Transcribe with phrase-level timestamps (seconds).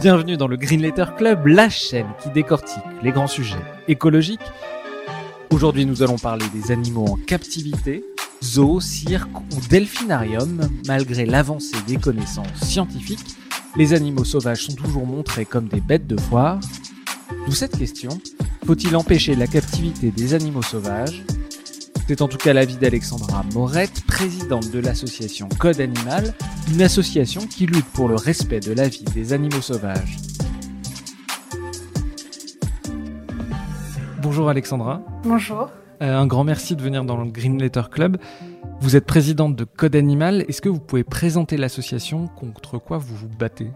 [0.00, 3.56] Bienvenue dans le Green Letter Club, la chaîne qui décortique les grands sujets
[3.88, 4.38] écologiques.
[5.50, 8.04] Aujourd'hui, nous allons parler des animaux en captivité,
[8.40, 10.68] zoo, cirque ou delphinarium.
[10.86, 13.34] Malgré l'avancée des connaissances scientifiques,
[13.74, 16.60] les animaux sauvages sont toujours montrés comme des bêtes de foire.
[17.46, 18.20] D'où cette question,
[18.66, 21.24] faut-il empêcher la captivité des animaux sauvages
[22.08, 26.32] c'est en tout cas l'avis d'Alexandra Morette, présidente de l'association Code Animal,
[26.72, 30.16] une association qui lutte pour le respect de la vie des animaux sauvages.
[34.22, 35.02] Bonjour Alexandra.
[35.22, 35.68] Bonjour.
[36.00, 38.16] Euh, un grand merci de venir dans le Green Letter Club.
[38.80, 40.46] Vous êtes présidente de Code Animal.
[40.48, 43.70] Est-ce que vous pouvez présenter l'association contre quoi vous vous battez?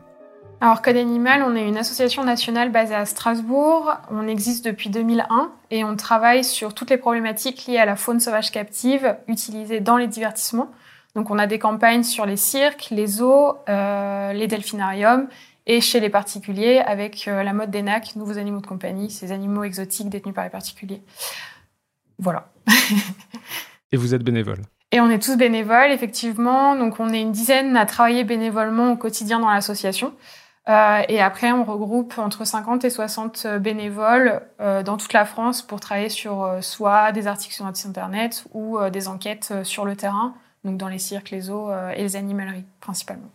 [0.62, 3.94] Alors Code Animal, on est une association nationale basée à Strasbourg.
[4.12, 8.20] On existe depuis 2001 et on travaille sur toutes les problématiques liées à la faune
[8.20, 10.70] sauvage captive utilisée dans les divertissements.
[11.16, 15.27] Donc on a des campagnes sur les cirques, les zoos, euh, les delphinariums
[15.66, 19.33] et chez les particuliers avec euh, la mode des NAC, nouveaux animaux de compagnie, ces
[19.33, 21.02] animaux exotiques détenus par les particuliers.
[22.20, 22.52] Voilà.
[23.90, 24.62] et vous êtes bénévole
[24.94, 26.77] et on est tous bénévoles, effectivement.
[26.77, 30.12] Donc, on est une dizaine à travailler bénévolement au quotidien dans l'association.
[30.68, 35.60] Euh, et après, on regroupe entre 50 et 60 bénévoles euh, dans toute la France
[35.60, 39.84] pour travailler sur euh, soit des articles sur notre site internet ou des enquêtes sur
[39.84, 43.30] le terrain, donc dans les cirques, les zoos et les animaleries principalement.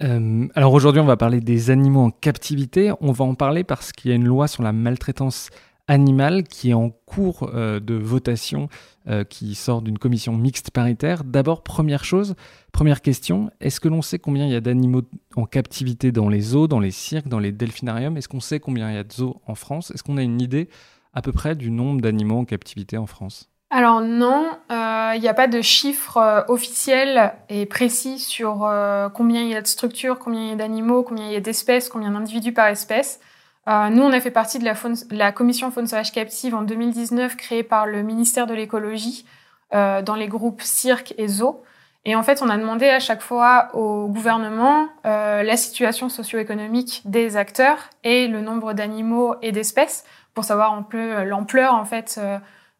[0.00, 2.92] alors aujourd'hui, on va parler des animaux en captivité.
[3.00, 5.48] On va en parler parce qu'il y a une loi sur la maltraitance
[5.88, 8.68] animal qui est en cours euh, de votation,
[9.08, 11.24] euh, qui sort d'une commission mixte paritaire.
[11.24, 12.36] D'abord, première chose,
[12.72, 15.02] première question, est-ce que l'on sait combien il y a d'animaux
[15.34, 18.16] en captivité dans les zoos, dans les cirques, dans les delphinariums?
[18.16, 19.90] Est-ce qu'on sait combien il y a de zoos en France?
[19.90, 20.68] Est-ce qu'on a une idée
[21.14, 23.50] à peu près du nombre d'animaux en captivité en France?
[23.70, 28.70] Alors non, euh, il n'y a pas de chiffre officiel et précis sur
[29.14, 31.40] combien il y a de structures, combien il y a d'animaux, combien il y a
[31.40, 33.20] d'espèces, combien d'individus par espèce.
[33.68, 34.74] Euh, nous, on a fait partie de la,
[35.10, 39.26] la, commission faune sauvage captive en 2019, créée par le ministère de l'écologie
[39.74, 41.62] euh, dans les groupes cirque et zoo.
[42.04, 47.02] Et en fait, on a demandé à chaque fois au gouvernement euh, la situation socio-économique
[47.04, 52.18] des acteurs et le nombre d'animaux et d'espèces pour savoir un peu l'ampleur en fait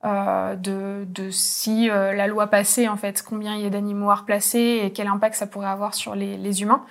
[0.04, 4.12] euh, de, de, si euh, la loi passait en fait combien il y a d'animaux
[4.12, 6.84] à replacer et quel impact ça pourrait avoir sur les, les humains.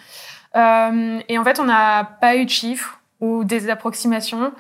[0.58, 4.52] Euh, et en fait, on n'a pas eu de chiffres ou des approximations.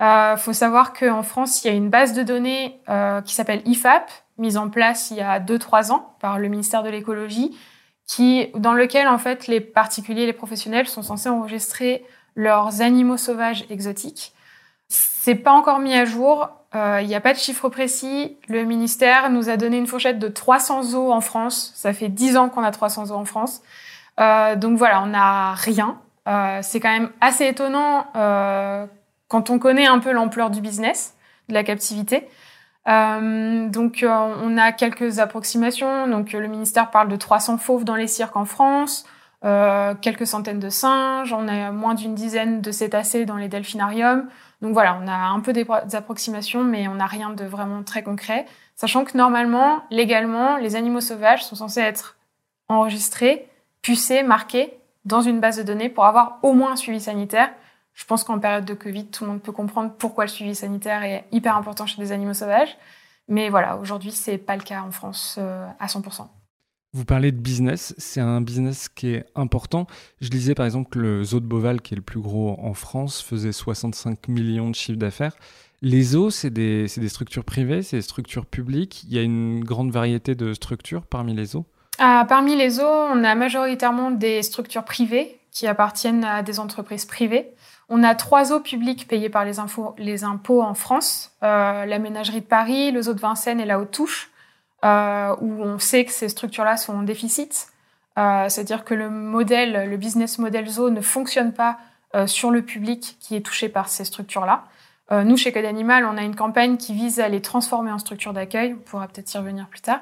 [0.00, 3.34] Il euh, faut savoir qu'en France, il y a une base de données euh, qui
[3.34, 7.56] s'appelle IFAP, mise en place il y a 2-3 ans par le ministère de l'écologie,
[8.06, 13.16] qui, dans lequel en fait les particuliers et les professionnels sont censés enregistrer leurs animaux
[13.16, 14.34] sauvages exotiques.
[14.88, 16.48] C'est pas encore mis à jour.
[16.74, 18.36] Euh, il n'y a pas de chiffre précis.
[18.48, 21.72] Le ministère nous a donné une fourchette de 300 zoos en France.
[21.74, 23.62] Ça fait 10 ans qu'on a 300 zoos en France.
[24.20, 25.98] Euh, donc voilà, on n'a rien.
[26.26, 28.86] Euh, c'est quand même assez étonnant euh,
[29.28, 31.14] quand on connaît un peu l'ampleur du business,
[31.48, 32.28] de la captivité.
[32.88, 36.08] Euh, donc on a quelques approximations.
[36.08, 39.06] Donc le ministère parle de 300 fauves dans les cirques en France,
[40.02, 44.28] quelques centaines de singes, on a moins d'une dizaine de cétacés dans les delphinariums.
[44.60, 48.02] Donc voilà, on a un peu des, approximations, mais on n'a rien de vraiment très
[48.02, 48.46] concret.
[48.74, 52.16] Sachant que normalement, légalement, les animaux sauvages sont censés être
[52.68, 53.48] enregistrés,
[53.82, 54.75] pucés, marqués
[55.06, 57.48] dans une base de données pour avoir au moins un suivi sanitaire.
[57.94, 61.02] Je pense qu'en période de Covid, tout le monde peut comprendre pourquoi le suivi sanitaire
[61.02, 62.76] est hyper important chez des animaux sauvages.
[63.28, 66.26] Mais voilà, aujourd'hui, c'est pas le cas en France euh, à 100%.
[66.92, 69.86] Vous parlez de business, c'est un business qui est important.
[70.20, 72.74] Je disais par exemple que le zoo de Beauval, qui est le plus gros en
[72.74, 75.36] France, faisait 65 millions de chiffres d'affaires.
[75.82, 79.04] Les zoos, c'est des, des, structures privées, c'est des structures publiques.
[79.04, 81.66] Il y a une grande variété de structures parmi les zoos
[81.98, 87.06] ah, parmi les zoos, on a majoritairement des structures privées qui appartiennent à des entreprises
[87.06, 87.54] privées.
[87.88, 89.58] On a trois zoos publics payés par les,
[90.24, 94.30] impôts en France, euh, la ménagerie de Paris, le zoo de Vincennes et la Haute-Touche,
[94.84, 97.68] euh, où on sait que ces structures-là sont en déficit.
[98.18, 101.78] Euh, c'est-à-dire que le modèle, le business model zoo ne fonctionne pas
[102.26, 104.64] sur le public qui est touché par ces structures-là.
[105.10, 108.32] nous, chez Code Animal, on a une campagne qui vise à les transformer en structures
[108.32, 108.72] d'accueil.
[108.72, 110.00] On pourra peut-être y revenir plus tard.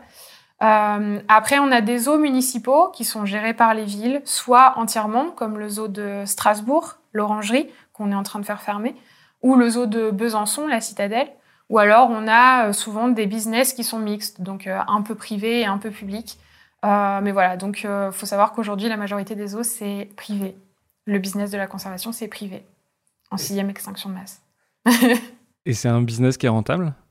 [0.66, 5.58] Après, on a des zoos municipaux qui sont gérés par les villes, soit entièrement, comme
[5.58, 8.94] le zoo de Strasbourg, l'Orangerie, qu'on est en train de faire fermer,
[9.42, 11.28] ou le zoo de Besançon, la Citadelle.
[11.70, 15.66] Ou alors, on a souvent des business qui sont mixtes, donc un peu privé et
[15.66, 16.38] un peu public.
[16.82, 20.56] mais voilà, donc il faut savoir qu'aujourd'hui, la majorité des zoos, c'est privé.
[21.06, 22.64] Le business de la conservation, c'est privé,
[23.30, 24.42] en sixième extinction de masse.
[25.66, 26.94] et c'est un business qui est rentable?
[26.94, 27.03] euh,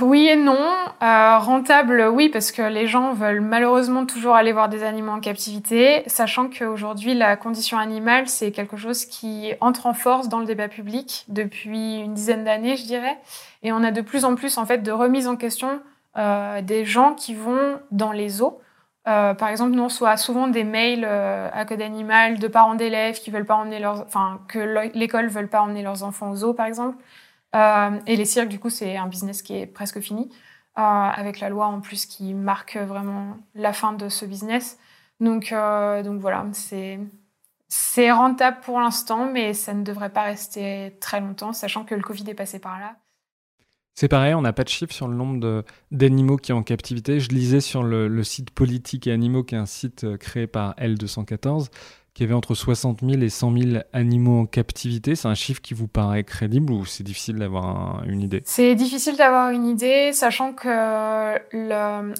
[0.00, 0.68] oui et non.
[1.02, 5.20] Euh, rentable, oui, parce que les gens veulent malheureusement toujours aller voir des animaux en
[5.20, 10.46] captivité, sachant qu'aujourd'hui, la condition animale, c'est quelque chose qui entre en force dans le
[10.46, 13.18] débat public depuis une dizaine d'années, je dirais.
[13.62, 15.80] Et on a de plus en plus, en fait, de remise en question
[16.16, 18.60] euh, des gens qui vont dans les zoos.
[19.08, 22.74] Euh, par exemple, nous on reçoit souvent des mails euh, à code animal de parents
[22.74, 24.58] d'élèves qui veulent pas emmener leurs, enfin que
[24.94, 26.96] l'école veulent pas emmener leurs enfants aux zoos, par exemple.
[27.54, 30.30] Euh, et les cirques, du coup, c'est un business qui est presque fini,
[30.78, 34.78] euh, avec la loi en plus qui marque vraiment la fin de ce business.
[35.18, 36.46] Donc, euh, donc voilà,
[37.68, 42.02] c'est rentable pour l'instant, mais ça ne devrait pas rester très longtemps, sachant que le
[42.02, 42.96] Covid est passé par là.
[43.94, 47.20] C'est pareil, on n'a pas de chiffre sur le nombre d'animaux qui sont en captivité.
[47.20, 51.66] Je lisais sur le, site Politique et Animaux, qui est un site créé par L214,
[52.14, 55.14] qu'il y avait entre 60 000 et 100 000 animaux en captivité.
[55.14, 58.42] C'est un chiffre qui vous paraît crédible ou c'est difficile d'avoir une idée?
[58.44, 60.68] C'est difficile d'avoir une idée, sachant que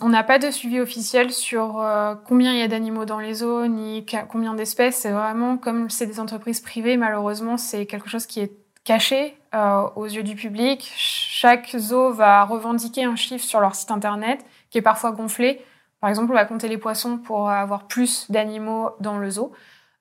[0.02, 3.34] on n'a pas de suivi officiel sur euh, combien il y a d'animaux dans les
[3.34, 4.96] zoos ni combien d'espèces.
[4.96, 8.52] C'est vraiment comme c'est des entreprises privées, malheureusement, c'est quelque chose qui est
[8.84, 10.90] caché euh, aux yeux du public.
[10.96, 15.60] Chaque zoo va revendiquer un chiffre sur leur site internet qui est parfois gonflé.
[16.00, 19.52] Par exemple, on va compter les poissons pour avoir plus d'animaux dans le zoo.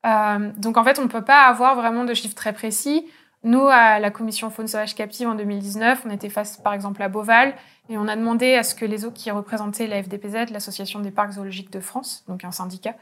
[0.05, 3.05] Euh, donc en fait, on ne peut pas avoir vraiment de chiffres très précis.
[3.43, 7.07] Nous, à la commission faune sauvage captive en 2019, on était face par exemple à
[7.07, 7.53] Beauval
[7.87, 11.11] et on a demandé à ce que les eaux qui représentaient la FDPZ, l'Association des
[11.11, 12.95] parcs zoologiques de France, donc un syndicat,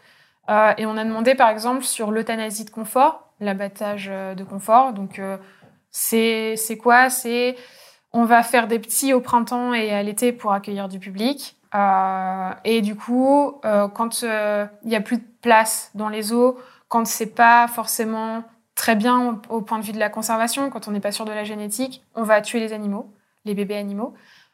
[0.49, 4.94] euh, et on a demandé par exemple sur l'euthanasie de confort, l'abattage euh, de confort.
[4.94, 5.38] Donc euh,
[5.89, 7.09] c'est quoi?
[7.09, 7.55] C'est
[8.13, 11.57] on va faire des petits au printemps et à l'été pour accueillir du public.
[11.75, 16.57] Euh, et du coup, euh, quand il y a plus de place dans les eaux,
[16.87, 18.43] quand c'est pas forcément
[18.75, 21.31] très bien au, point de vue de la conservation, quand on n'est pas sûr de
[21.31, 23.11] la génétique, on va tuer les animaux,
[23.45, 24.13] les bébés animaux.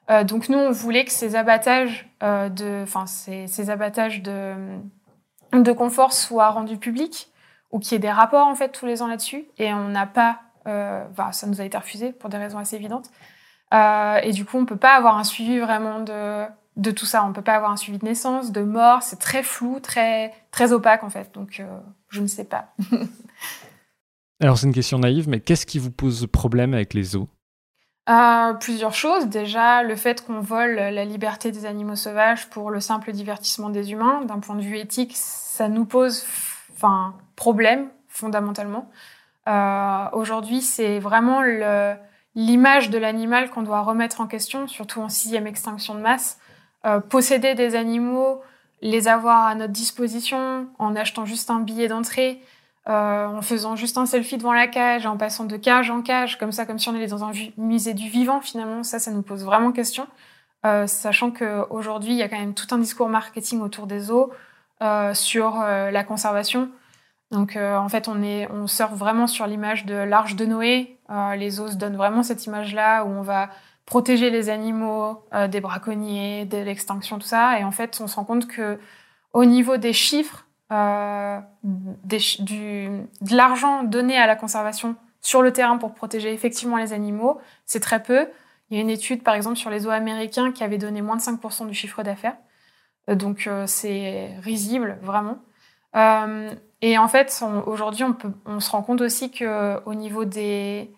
[0.09, 4.53] Euh, donc nous, on voulait que ces abattages euh, de, enfin ces, ces, abattages de,
[5.51, 7.31] de confort soient rendus publics
[7.71, 9.45] ou qu'il y ait des rapports en fait tous les ans là-dessus.
[9.57, 13.09] Et on n'a pas, enfin, ça nous a été refusé pour des raisons assez évidentes.
[13.71, 16.45] Et du coup, on peut pas avoir un suivi vraiment de
[16.75, 17.23] de tout ça.
[17.25, 19.03] On peut pas avoir un suivi de naissance, de mort.
[19.03, 21.33] C'est très flou, très très opaque en fait.
[21.33, 21.79] Donc euh,
[22.09, 22.73] je ne sais pas.
[24.41, 27.29] Alors c'est une question naïve, mais qu'est-ce qui vous pose problème avec les zoos
[28.09, 29.27] euh, plusieurs choses.
[29.27, 33.93] Déjà, le fait qu'on vole la liberté des animaux sauvages pour le simple divertissement des
[33.93, 36.25] humains, d'un point de vue éthique, ça nous pose
[36.73, 38.89] enfin, problème fondamentalement.
[39.47, 41.41] Euh, Aujourd'hui, c'est vraiment
[42.35, 46.39] l'image de l'animal qu'on doit remettre en question, surtout en sixième extinction de masse.
[46.85, 48.41] Euh, posséder des animaux,
[48.81, 52.41] les avoir à notre disposition en achetant juste un billet d'entrée,
[52.89, 56.37] euh, en faisant juste un selfie devant la cage, en passant de cage en cage,
[56.37, 59.21] comme ça, comme si on allait dans un musée du vivant, finalement, ça, ça nous
[59.21, 60.07] pose vraiment question.
[60.65, 64.31] Euh, sachant qu'aujourd'hui, il y a quand même tout un discours marketing autour des eaux
[64.81, 66.69] euh, sur euh, la conservation.
[67.31, 70.99] Donc, en fait, on, est, on surfe vraiment sur l'image de l'arche de Noé.
[71.35, 73.49] les eaux se donnent vraiment cette image-là où on va
[73.85, 77.59] protéger les animaux euh, des braconniers, de l'extinction, tout ça.
[77.59, 78.79] Et en fait, on se rend compte que
[79.33, 82.87] au niveau des chiffres, euh, du,
[83.21, 87.79] de l'argent donné à la conservation sur le terrain pour protéger effectivement les animaux, c'est
[87.79, 88.27] très peu.
[88.69, 91.15] Il y a une étude, par exemple, sur les eaux américains qui avait donné moins
[91.15, 92.37] de 5% du chiffre d'affaires.
[93.09, 95.39] Euh, donc, c'est risible, vraiment.
[96.81, 100.91] Et en fait, aujourd'hui, on, on, se rend compte aussi qu'au niveau des,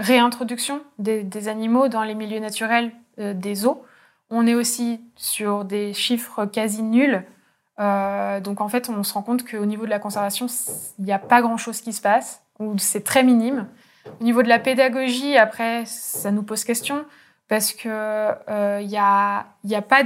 [0.00, 3.84] réintroduction des, animaux dans les milieux naturels euh, des eaux.
[4.30, 7.24] On est aussi sur des chiffres quasi nuls.
[7.78, 10.46] Euh, donc en fait, on se rend compte qu'au niveau de la conservation,
[10.98, 13.66] il n'y a pas grand-chose qui se passe, ou c'est très minime.
[14.20, 17.04] Au niveau de la pédagogie, après, ça nous pose question,
[17.48, 20.02] parce qu'il euh, n'y a, a pas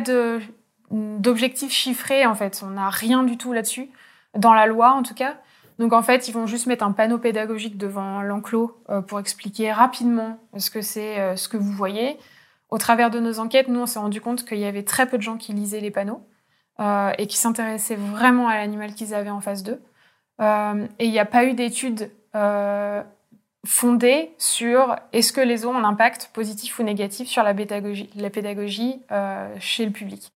[0.90, 2.62] d'objectif chiffré, en fait.
[2.64, 3.88] On n'a rien du tout là-dessus,
[4.36, 5.36] dans la loi en tout cas.
[5.78, 9.72] Donc en fait, ils vont juste mettre un panneau pédagogique devant l'enclos euh, pour expliquer
[9.72, 12.16] rapidement ce que c'est euh, ce que vous voyez.
[12.70, 15.16] Au travers de nos enquêtes, nous on s'est rendu compte qu'il y avait très peu
[15.16, 16.26] de gens qui lisaient les panneaux
[16.80, 19.80] euh, et qui s'intéressaient vraiment à l'animal qu'ils avaient en face d'eux.
[20.40, 22.10] Et il n'y a pas eu d'études
[23.64, 29.00] fondées sur est-ce que les eaux ont un impact positif ou négatif sur la pédagogie
[29.60, 30.33] chez le public.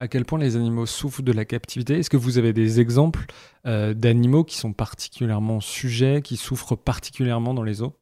[0.00, 1.98] À quel point les animaux souffrent de la captivité?
[1.98, 3.26] Est-ce que vous avez des exemples
[3.66, 7.94] euh, d'animaux qui sont particulièrement sujets, qui souffrent particulièrement dans les eaux?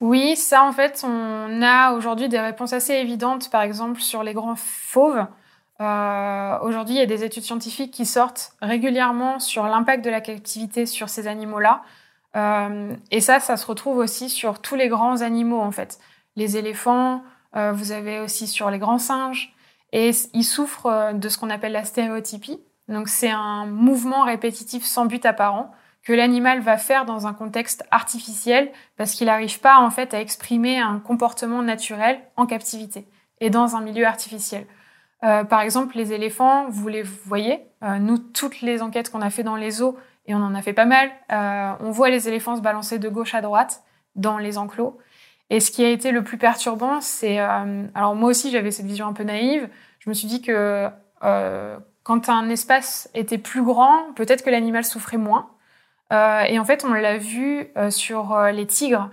[0.00, 4.34] Oui, ça en fait, on a aujourd'hui des réponses assez évidentes, par exemple sur les
[4.34, 5.26] grands fauves.
[5.80, 10.20] Euh, aujourd'hui, il y a des études scientifiques qui sortent régulièrement sur l'impact de la
[10.20, 11.82] captivité sur ces animaux-là.
[12.36, 15.98] Euh, et ça, ça se retrouve aussi sur tous les grands animaux en fait.
[16.36, 17.22] Les éléphants,
[17.54, 19.53] vous avez aussi sur les grands singes,
[19.94, 22.60] et ils souffrent euh, de ce qu'on appelle la stéréotypie.
[22.88, 25.70] Donc c'est un mouvement répétitif sans but apparent
[26.02, 30.20] que l'animal va faire dans un contexte artificiel parce qu'il n'arrive pas en fait à
[30.20, 33.08] exprimer un comportement naturel en captivité
[33.40, 34.66] et dans un milieu artificiel.
[35.22, 39.30] Euh, par exemple, les éléphants, vous les voyez, euh, nous, toutes les enquêtes qu'on a
[39.30, 39.96] fait dans les eaux,
[40.26, 41.10] et on en a fait pas mal,
[41.80, 43.82] on voit les éléphants se balancer de gauche à droite
[44.14, 44.98] dans les enclos.
[45.54, 47.38] Et ce qui a été le plus perturbant, c'est...
[47.38, 49.68] Euh, alors moi aussi, j'avais cette vision un peu naïve.
[50.00, 50.88] Je me suis dit que
[51.22, 55.50] euh, quand un espace était plus grand, peut-être que l'animal souffrait moins.
[56.12, 59.10] Euh, et en fait, on l'a vu sur les tigres.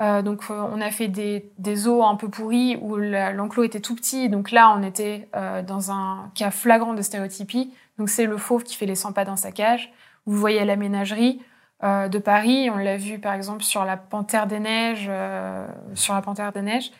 [0.00, 4.28] Donc, on a fait des, des eaux un peu pourries où l'enclos était tout petit.
[4.28, 5.28] Donc là, on était
[5.64, 7.72] dans un cas flagrant de stéréotypie.
[7.98, 9.92] Donc, c'est le fauve qui fait les 100 pas dans sa cage.
[10.26, 11.40] Vous voyez à la ménagerie,
[11.82, 12.70] euh, de Paris.
[12.70, 16.62] On l'a vu par exemple sur la Panthère des Neiges, euh, sur la Panthère des
[16.62, 16.92] Neiges.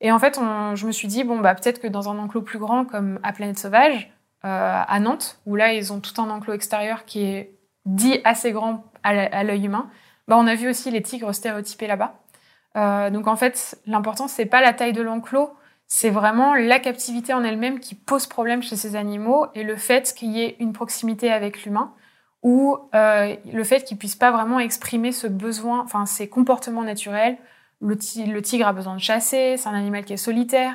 [0.00, 2.58] Et en fait, je me suis dit bon bah peut-être que dans un enclos plus
[2.58, 4.12] grand comme à Planète Sauvage
[4.44, 8.52] euh, à Nantes, où là ils ont tout un enclos extérieur qui est dit assez
[8.52, 9.90] grand à l'œil humain,
[10.28, 13.10] bah on a vu aussi les tigres stéréotypés là-bas.
[13.10, 15.50] donc en fait, l'important c'est pas la taille de l'enclos,
[15.88, 20.14] c'est vraiment la captivité en elle-même qui pose problème chez ces animaux et le fait
[20.14, 21.92] qu'il y ait une proximité avec l'humain
[22.42, 27.36] ou euh, le fait qu'il puisse pas vraiment exprimer ce besoin, enfin ses comportements naturels.
[27.80, 30.74] Le, le tigre a besoin de chasser, c'est un animal qui est solitaire.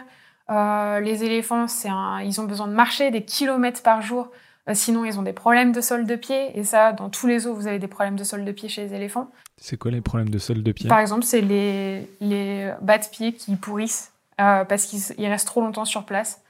[0.50, 4.30] Euh, les éléphants, un, ils ont besoin de marcher des kilomètres par jour,
[4.70, 6.58] euh, sinon ils ont des problèmes de sol de pied.
[6.58, 8.86] Et ça, dans tous les eaux, vous avez des problèmes de sol de pied chez
[8.86, 9.30] les éléphants.
[9.58, 10.88] C'est quoi les problèmes de sol de pied?
[10.88, 15.86] Par exemple, c'est les, les bas de pied qui pourrissent parce qu'ils restent trop longtemps
[15.86, 16.42] sur place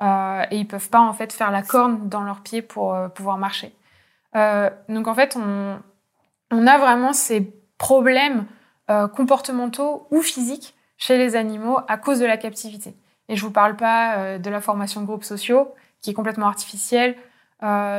[0.00, 3.72] et ils peuvent pas en fait faire la corne dans leurs pieds pour pouvoir marcher.
[4.36, 8.46] Euh, donc en fait, on, a vraiment ces problèmes
[8.90, 12.94] euh, comportementaux ou physiques chez les animaux à cause de la captivité.
[13.28, 16.46] Et je vous parle pas euh, de la formation de groupes sociaux, qui est complètement
[16.46, 17.16] artificielle.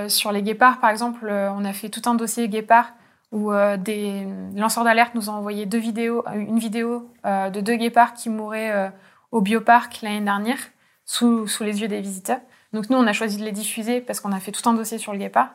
[0.08, 2.94] Sur les guépards, par exemple, on a fait tout un dossier guépard
[3.32, 8.30] où des lanceurs d'alerte nous ont envoyé deux vidéos, une vidéo de deux guépards qui
[8.30, 8.92] mouraient
[9.32, 10.60] au bioparc l'année dernière,
[11.06, 12.40] sous, sous les yeux des visiteurs.
[12.72, 15.00] Donc nous, on a choisi de les diffuser parce qu'on a fait tout un dossier
[15.00, 15.50] sur le guépard.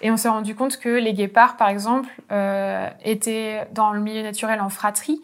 [0.00, 4.22] Et on s'est rendu compte que les guépards, par exemple, euh, étaient dans le milieu
[4.22, 5.22] naturel en fratrie,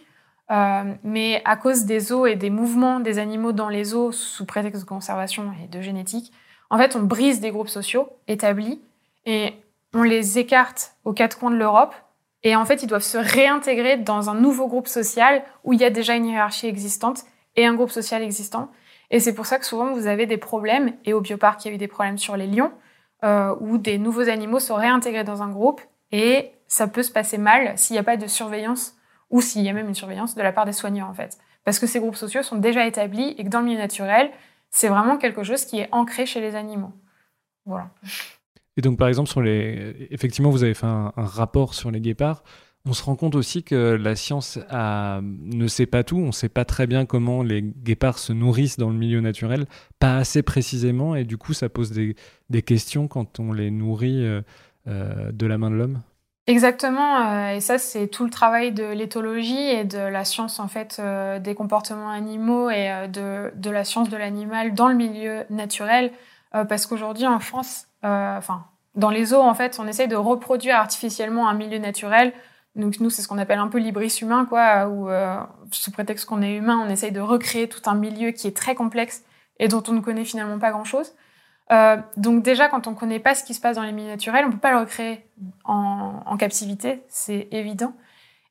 [0.51, 4.45] euh, mais à cause des eaux et des mouvements des animaux dans les eaux sous
[4.45, 6.33] prétexte de conservation et de génétique,
[6.71, 8.81] en fait, on brise des groupes sociaux établis
[9.27, 9.53] et
[9.93, 11.95] on les écarte aux quatre coins de l'Europe.
[12.45, 15.85] Et en fait, ils doivent se réintégrer dans un nouveau groupe social où il y
[15.85, 17.25] a déjà une hiérarchie existante
[17.57, 18.71] et un groupe social existant.
[19.11, 20.95] Et c'est pour ça que souvent vous avez des problèmes.
[21.05, 22.73] Et au bioparc, il y a eu des problèmes sur les lions
[23.25, 27.39] euh, où des nouveaux animaux sont réintégrés dans un groupe et ça peut se passer
[27.39, 28.97] mal s'il n'y a pas de surveillance
[29.31, 31.39] ou s'il y a même une surveillance de la part des soignants en fait.
[31.65, 34.31] Parce que ces groupes sociaux sont déjà établis et que dans le milieu naturel,
[34.71, 36.93] c'est vraiment quelque chose qui est ancré chez les animaux.
[37.65, 37.91] Voilà.
[38.77, 40.09] Et donc par exemple, sur les...
[40.11, 42.43] effectivement, vous avez fait un, un rapport sur les guépards.
[42.85, 46.49] On se rend compte aussi que la science ne sait pas tout, on ne sait
[46.49, 49.67] pas très bien comment les guépards se nourrissent dans le milieu naturel,
[50.01, 54.43] pas assez précisément, et du coup ça pose des, questions quand on les nourrit euh,
[54.89, 56.03] euh, de la main de l'homme.
[56.49, 60.67] Exactement, euh, et ça c'est tout le travail de l'éthologie et de la science en
[60.67, 61.01] fait
[61.41, 66.11] des comportements animaux et de, de, la science de l'animal dans le milieu naturel,
[66.51, 68.65] parce qu'aujourd'hui en France, enfin
[68.97, 72.33] dans les eaux en fait, on essaye de reproduire artificiellement un milieu naturel
[72.75, 75.37] donc nous, c'est ce qu'on appelle un peu l'hybris humain, quoi, où euh,
[75.71, 78.75] sous prétexte qu'on est humain, on essaye de recréer tout un milieu qui est très
[78.75, 79.25] complexe
[79.59, 81.13] et dont on ne connaît finalement pas grand-chose.
[81.71, 84.09] Euh, donc déjà, quand on ne connaît pas ce qui se passe dans les milieux
[84.09, 85.25] naturels, on ne peut pas le recréer
[85.65, 87.95] en, captivité, c'est évident.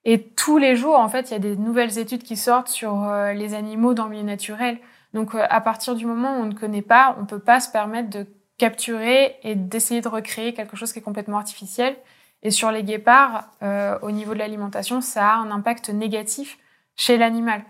[0.06, 3.04] Et tous les jours, en fait, il y a des nouvelles études qui sortent sur
[3.04, 4.80] euh, les animaux dans le milieu naturel.
[5.14, 7.60] Donc euh, à partir du moment où on ne connaît pas, on ne peut pas
[7.60, 8.26] se permettre de
[8.58, 11.96] capturer et d'essayer de recréer quelque chose qui est complètement artificiel.
[12.44, 16.58] Et sur les guépards, euh, au niveau de l'alimentation, ça a un impact négatif
[16.96, 17.64] chez l'animal.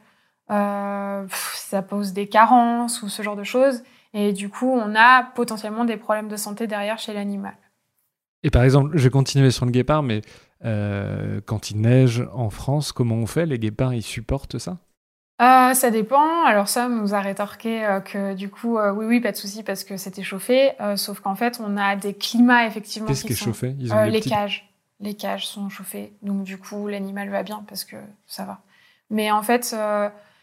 [0.50, 3.84] Euh, ça pose des carences ou ce genre de choses.
[4.14, 7.56] Et du coup, on a potentiellement des problèmes de santé derrière chez l'animal.
[8.44, 10.22] Et par exemple, je vais continuer sur le guépard, mais
[10.66, 13.46] euh, quand il neige en France, comment on fait?
[13.46, 14.78] Les guépards, ils supportent ça?
[15.42, 16.44] Euh, ça dépend.
[16.46, 19.38] Alors ça, on nous a rétorqué euh, que du coup, euh, oui, oui, pas de
[19.38, 20.74] souci parce que c'était chauffé.
[20.96, 23.08] sauf qu'en fait, on a des climats effectivement.
[23.08, 23.76] Qu'est-ce qui, est chauffé?
[23.80, 24.70] Les cages.
[25.00, 26.14] Les cages sont chauffées.
[26.22, 27.96] Donc du coup, l'animal va bien parce que
[28.28, 28.60] ça va.
[29.10, 29.76] Mais en fait,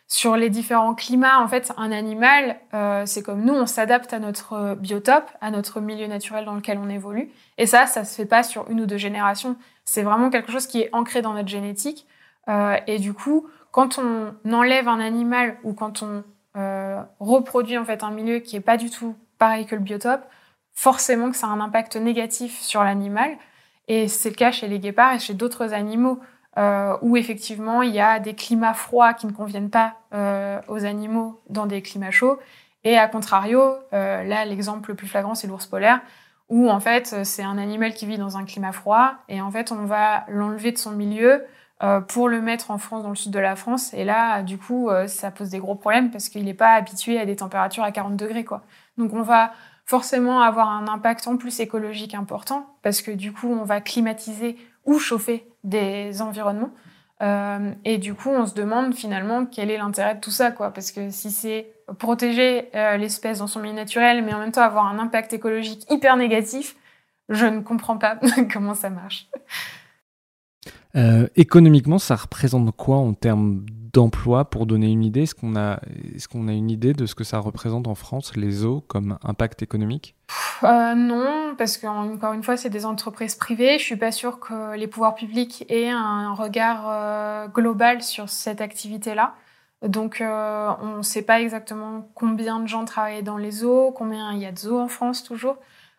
[0.09, 2.57] sur les différents climats, en fait, un animal,
[3.07, 6.89] c'est comme nous, on s'adapte à notre biotope, à notre milieu naturel dans lequel on
[6.89, 7.31] évolue.
[7.57, 9.57] Et ça, ça se fait pas sur une ou deux générations.
[9.85, 12.09] C'est vraiment quelque chose qui est ancré dans notre génétique.
[12.49, 16.25] et du coup, quand on enlève un animal ou quand on
[16.57, 20.25] euh, reproduit en fait un milieu qui est pas du tout pareil que le biotope,
[20.73, 23.37] forcément que ça a un impact négatif sur l'animal.
[23.87, 26.19] Et c'est le cas chez les guépards et chez d'autres animaux
[26.59, 30.85] euh, où effectivement il y a des climats froids qui ne conviennent pas euh, aux
[30.85, 32.39] animaux dans des climats chauds.
[32.85, 36.01] Et à contrario, là l'exemple le plus flagrant c'est l'ours polaire
[36.49, 39.73] où en fait c'est un animal qui vit dans un climat froid et en fait
[39.73, 41.45] on va l'enlever de son milieu
[42.09, 43.95] pour le mettre en France, dans le sud de la France.
[43.95, 47.21] Et là, du coup, euh, ça pose des gros problèmes parce qu'il n'est pas habitué
[47.21, 48.45] à des températures à 40 degrés.
[48.45, 48.63] Quoi.
[48.97, 49.53] Donc on va
[49.87, 54.57] forcément avoir un impact en plus écologique important parce que du coup, on va climatiser
[54.87, 56.71] ou chauffer des environnements.
[57.23, 60.73] Euh, et du coup, on se demande finalement quel est l'intérêt de tout ça, quoi.
[60.73, 64.87] Parce que si c'est protéger l'espèce dans son milieu naturel, mais en même temps avoir
[64.87, 66.77] un impact écologique hyper négatif,
[67.29, 68.19] je ne comprends pas
[68.53, 69.29] comment ça marche.
[70.99, 75.81] Euh, économiquement, ça représente quoi en termes d'emploi Pour donner une idée, est-ce qu'on a,
[76.35, 80.17] une idée de ce que ça représente en France, les eaux, comme impact économique?
[80.65, 83.79] Euh, Non, parce qu'encore une fois, c'est des entreprises privées.
[83.79, 88.61] Je suis pas sûre que les pouvoirs publics aient un regard euh, global sur cette
[88.61, 89.35] activité-là.
[89.87, 94.41] Donc, on ne sait pas exactement combien de gens travaillent dans les eaux, combien il
[94.41, 95.57] y a de zoos en France toujours.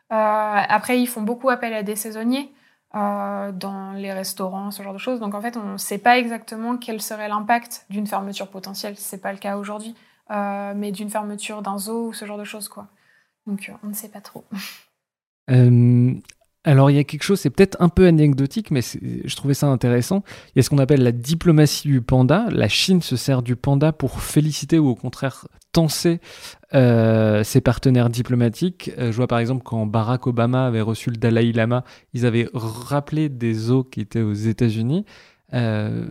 [0.10, 2.52] après, ils font beaucoup appel à des saisonniers.
[2.96, 5.20] Euh, dans les restaurants, ce genre de choses.
[5.20, 8.96] Donc en fait, on ne sait pas exactement quel serait l'impact d'une fermeture potentielle.
[8.98, 9.94] C'est pas le cas aujourd'hui,
[10.32, 12.68] euh, mais d'une fermeture d'un zoo ou ce genre de choses.
[13.46, 14.44] Donc euh, on ne sait pas trop.
[16.66, 19.68] Alors il y a quelque chose, c'est peut-être un peu anecdotique, mais je trouvais ça
[19.68, 20.24] intéressant.
[20.48, 22.48] Il y a ce qu'on appelle la diplomatie du panda.
[22.52, 26.20] La Chine se sert du panda pour féliciter ou au contraire tenser
[26.74, 28.92] euh, ses partenaires diplomatiques.
[28.98, 32.50] Euh, je vois par exemple quand Barack Obama avait reçu le Dalai Lama, ils avaient
[32.54, 35.06] rappelé des zoos qui étaient aux États-Unis.
[35.54, 36.08] Euh,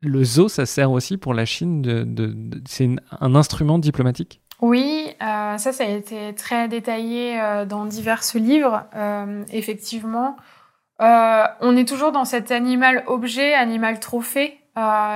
[0.00, 2.36] le zoo, ça sert aussi pour la Chine, de,
[2.68, 2.88] c'est
[3.20, 4.40] un instrument diplomatique?
[4.62, 8.84] Oui, euh, ça, ça a été très détaillé euh, dans divers livres.
[8.94, 10.36] Euh, effectivement,
[10.98, 14.58] on est toujours dans cet animal-objet, animal-trophée.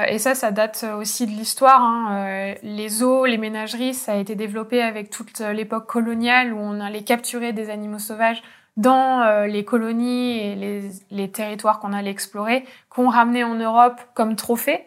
[0.08, 1.82] et ça, ça date aussi de l'histoire.
[1.82, 2.54] Hein.
[2.62, 7.02] les zoos, les ménageries, ça a été développé avec toute l'époque coloniale où on allait
[7.02, 8.42] capturer des animaux sauvages
[8.76, 14.36] dans les colonies et les, les territoires qu'on allait explorer, qu'on ramenait en Europe comme
[14.36, 14.84] trophée.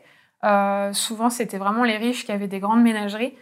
[0.91, 3.33] souvent, c'était vraiment les riches qui avaient des grandes ménageries.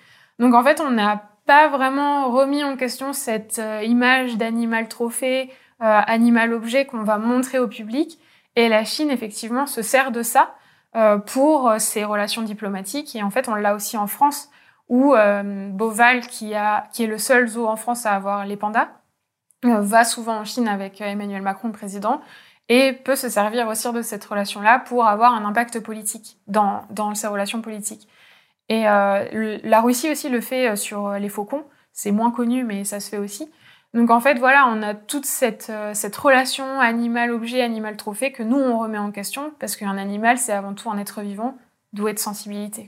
[0.42, 5.52] Donc en fait, on n'a pas vraiment remis en question cette euh, image d'animal trophée,
[5.82, 8.20] euh, animal objet qu'on va montrer au public.
[8.56, 10.56] Et la Chine, effectivement, se sert de ça
[10.96, 13.16] euh, pour ses relations diplomatiques.
[13.16, 14.50] Et en fait, on l'a aussi en France,
[14.90, 18.90] où Beauval, qui, a, qui est le seul zoo en France à avoir les pandas,
[19.64, 22.20] va souvent en Chine avec Emmanuel Macron, le président,
[22.68, 27.16] et peut se servir aussi de cette relation-là pour avoir un impact politique dans, dans
[27.16, 28.10] ses relations politiques.
[28.70, 31.66] Et euh, la Russie aussi le fait euh, sur euh, les faucons.
[31.92, 33.50] C'est moins connu, mais ça se fait aussi.
[33.94, 35.70] Donc en fait, voilà, on a toute cette,
[36.16, 40.90] relation animal-objet, animal-trophée que nous, on remet en question, parce qu'un animal, c'est avant tout
[40.90, 41.58] un être vivant,
[41.92, 42.88] doué de sensibilité.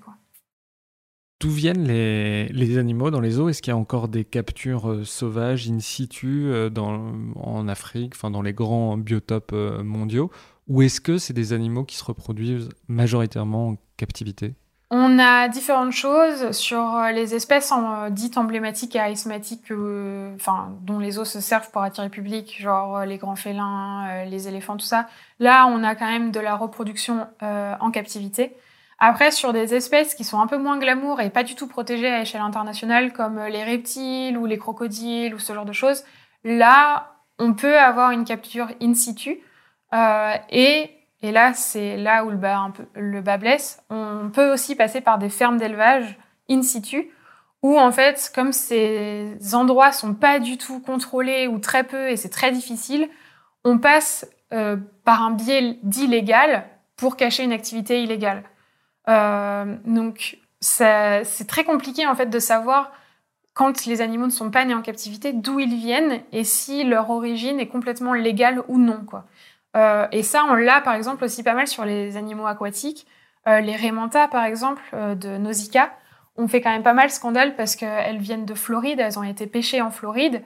[1.42, 5.70] D'où viennent les, animaux dans les zoos Est-ce qu'il y a encore des captures sauvages
[5.70, 6.54] in situ
[7.36, 10.32] en Afrique, dans les grands biotopes mondiaux?
[10.70, 14.56] Ou est-ce que c'est des animaux qui se reproduisent majoritairement en captivité?
[14.96, 20.36] On a différentes choses sur euh, les espèces en, euh, dites emblématiques et charismatiques, euh,
[20.36, 24.78] enfin, dont les os se servent pour attirer public, genre les grands félins, les éléphants,
[24.78, 25.08] tout ça.
[25.40, 28.56] Là, on a quand même de la reproduction en captivité.
[29.00, 32.08] Après, sur des espèces qui sont un peu moins glamour et pas du tout protégées
[32.08, 36.04] à échelle internationale, comme les reptiles ou les crocodiles ou ce genre de choses,
[36.44, 39.40] là, on peut avoir une capture in situ.
[40.52, 40.92] et
[41.24, 42.38] et là, c'est là où le
[43.22, 43.82] bas, blesse.
[43.90, 46.18] On peut aussi passer par des fermes d'élevage
[46.50, 47.10] in situ,
[47.64, 52.18] où en fait, comme ces endroits sont pas du tout contrôlés ou très peu, et
[52.18, 53.08] c'est très difficile,
[53.64, 56.66] on passe euh, par un biais d'illégal
[56.98, 58.44] pour cacher une activité illégale.
[59.08, 62.92] Euh, donc, c'est très compliqué en fait de savoir
[63.54, 67.10] quand les animaux ne sont pas nés en captivité, d'où ils viennent et si leur
[67.10, 69.06] origine est complètement légale ou non.
[69.76, 73.08] Euh, et ça, on l'a par exemple aussi pas mal sur les animaux aquatiques.
[73.46, 75.92] les Raymanta, par exemple, de Nausicaa,
[76.38, 79.48] ont fait quand même pas mal scandale parce qu'elles viennent de Floride, elles ont été
[79.48, 80.42] pêchées en Floride.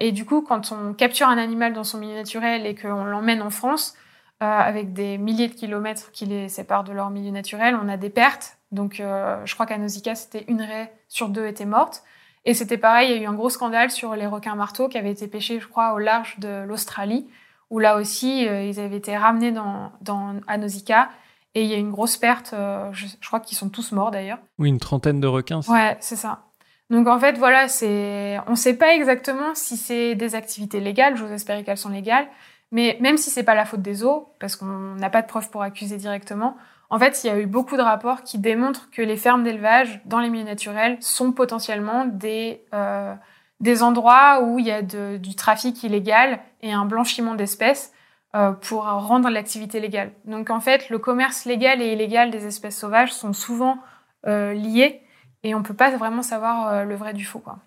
[0.00, 3.42] et du coup, quand on capture un animal dans son milieu naturel et qu'on l'emmène
[3.42, 3.94] en France,
[4.40, 8.10] avec des milliers de kilomètres qui les séparent de leur milieu naturel, on a des
[8.10, 8.58] pertes.
[8.72, 12.02] Donc, je crois qu'à Nausicaa, c'était une raie sur deux était morte.
[12.44, 14.98] Et c'était pareil, il y a eu un gros scandale sur les requins marteaux qui
[14.98, 17.26] avaient été pêchés, je crois, au large de l'Australie,
[17.74, 21.08] où là aussi, euh, ils avaient été ramenés dans, dans, à Nausicaa.
[21.56, 24.38] Et il y a une grosse perte, euh, je, crois qu'ils sont tous morts d'ailleurs.
[24.60, 25.60] Oui, une trentaine de requins.
[25.68, 26.44] Ouais, c'est ça.
[26.88, 31.16] Donc en fait, voilà, c'est, on ne sait pas exactement si c'est des activités légales.
[31.16, 32.28] J'ose espérer qu'elles sont légales,
[32.70, 35.50] mais même si c'est pas la faute des eaux, parce qu'on n'a pas de preuves
[35.50, 36.56] pour accuser directement,
[36.90, 40.00] en fait, il y a eu beaucoup de rapports qui démontrent que les fermes d'élevage
[40.04, 43.14] dans les milieux naturels sont potentiellement des, euh,
[43.60, 47.92] des endroits où il y a du trafic illégal et un blanchiment d'espèces
[48.34, 50.12] euh, pour rendre l'activité légale.
[50.24, 53.78] Donc en fait, le commerce légal et illégal des espèces sauvages sont souvent
[54.26, 55.02] euh, liés
[55.42, 57.38] et on ne peut pas vraiment savoir le vrai du faux.
[57.38, 57.58] Quoi.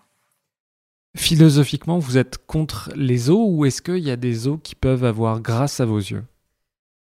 [1.18, 5.04] Philosophiquement, vous êtes contre les eaux ou est-ce qu'il y a des eaux qui peuvent
[5.04, 6.24] avoir grâce à vos yeux?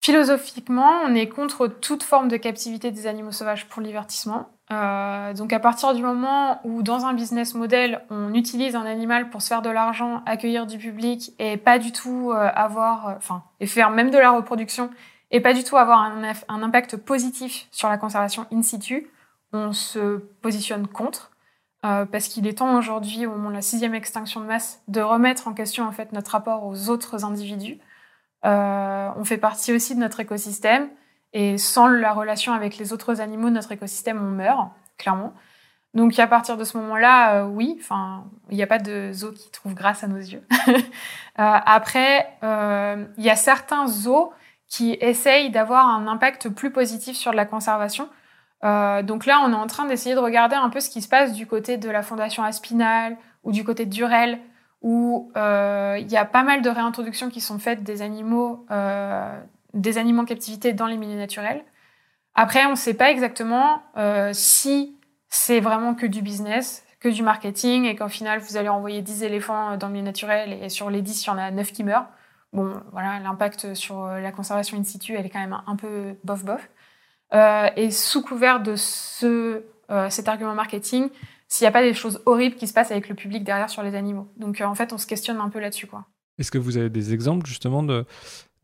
[0.04, 4.48] Philosophiquement, on est contre toute forme de captivité des animaux sauvages pour le divertissement.
[4.72, 9.30] Euh, donc à partir du moment où dans un business model, on utilise un animal
[9.30, 13.14] pour se faire de l'argent, accueillir du public et pas du tout euh, avoir, euh,
[13.16, 14.90] enfin, et faire même de la reproduction
[15.30, 19.08] et pas du tout avoir un, impact positif sur la conservation in situ,
[19.52, 21.32] on se positionne contre.
[21.82, 25.48] parce qu'il est temps aujourd'hui, au moment de la sixième extinction de masse, de remettre
[25.48, 27.78] en question en fait notre rapport aux autres individus.
[28.44, 30.88] On fait partie aussi de notre écosystème.
[31.36, 35.34] Et sans la relation avec les autres animaux de notre écosystème, on meurt, clairement.
[35.92, 37.78] Donc à partir de ce moment-là, euh, oui,
[38.50, 40.42] il n'y a pas de zoos qui trouvent grâce à nos yeux.
[41.38, 44.32] Euh, après, il y a certains zoos
[44.68, 48.08] qui essayent d'avoir un impact plus positif sur la conservation.
[48.62, 51.34] donc là, on est en train d'essayer de regarder un peu ce qui se passe
[51.34, 54.40] du côté de la Fondation Aspinal ou du côté de Durel,
[54.82, 59.36] où euh, il y a pas mal de réintroductions qui sont faites des animaux, euh,
[59.76, 61.64] des animaux en captivité dans les milieux naturels.
[62.34, 64.96] Après, on ne sait pas exactement euh, si
[65.28, 69.22] c'est vraiment que du business, que du marketing, et qu'au final, vous allez envoyer 10
[69.22, 71.84] éléphants dans le milieu naturel, et sur les 10, il y en a 9 qui
[71.84, 72.06] meurent.
[72.52, 76.68] Bon, voilà, l'impact sur la conservation in situ, elle est quand même un peu bof-bof.
[77.76, 79.62] et sous couvert de ce,
[80.08, 81.10] cet argument marketing,
[81.48, 83.82] s'il n'y a pas des choses horribles qui se passent avec le public derrière sur
[83.82, 84.28] les animaux.
[84.36, 85.88] Donc euh, en fait, on se questionne un peu là-dessus.
[86.38, 88.04] Est-ce que vous avez des exemples justement de,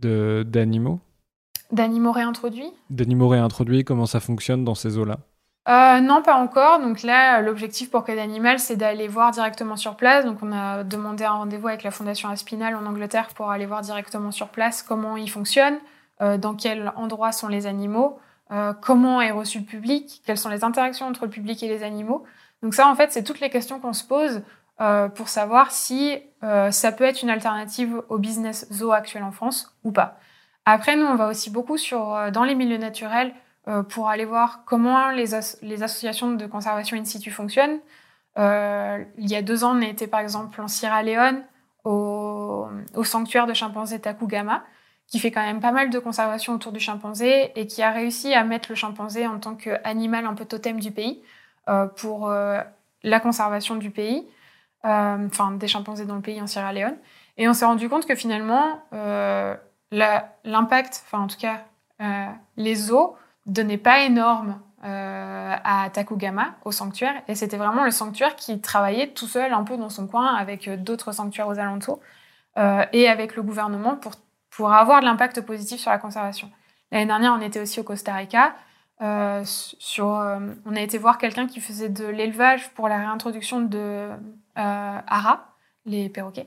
[0.02, 1.00] d'animaux?
[1.70, 2.70] D'animaux réintroduits?
[2.90, 5.18] D'animaux réintroduits, comment ça fonctionne dans ces eaux-là?
[5.68, 6.80] Euh, non, pas encore.
[6.80, 10.24] Donc là, l'objectif pour Code Animal, c'est d'aller voir directement sur place.
[10.24, 13.80] Donc on a demandé un rendez-vous avec la Fondation Aspinal en Angleterre pour aller voir
[13.80, 15.78] directement sur place comment ils fonctionnent,
[16.20, 18.18] euh, dans quel endroit sont les animaux,
[18.82, 22.24] comment est reçu le public, quelles sont les interactions entre le public et les animaux.
[22.62, 24.42] Donc ça, en fait, c'est toutes les questions qu'on se pose
[24.80, 29.32] euh, pour savoir si euh, ça peut être une alternative au business zoo actuel en
[29.32, 30.18] France ou pas.
[30.64, 33.34] Après, nous, on va aussi beaucoup sur, euh, dans les milieux naturels
[33.90, 37.78] pour aller voir comment les, associations de conservation in situ fonctionnent.
[38.36, 41.44] il y a deux ans, on était par exemple en Sierra Leone
[41.84, 44.64] au, au sanctuaire de chimpanzés Takugama,
[45.06, 48.34] qui fait quand même pas mal de conservation autour du chimpanzé et qui a réussi
[48.34, 51.22] à mettre le chimpanzé en tant qu'animal un peu totem du pays.
[51.68, 52.60] Euh, pour euh,
[53.04, 54.26] la conservation du pays, euh,
[54.84, 56.96] enfin des chimpanzés dans le pays en Sierra Leone.
[57.38, 58.82] Et on s'est rendu compte que finalement,
[59.90, 61.60] l'impact, enfin en tout cas,
[62.56, 63.16] les eaux
[63.46, 67.14] donnaient pas énorme à Takugama, au sanctuaire.
[67.28, 70.68] Et c'était vraiment le sanctuaire qui travaillait tout seul un peu dans son coin avec
[70.82, 72.00] d'autres sanctuaires aux alentours
[72.56, 74.12] et avec le gouvernement pour,
[74.50, 76.50] pour avoir de l'impact positif sur la conservation.
[76.90, 78.54] L'année dernière, on était aussi au Costa Rica
[79.00, 83.60] euh, sur, euh, on a été voir quelqu'un qui faisait de l'élevage pour la réintroduction
[83.60, 84.14] de euh,
[84.56, 85.46] haras,
[85.86, 86.46] les perroquets.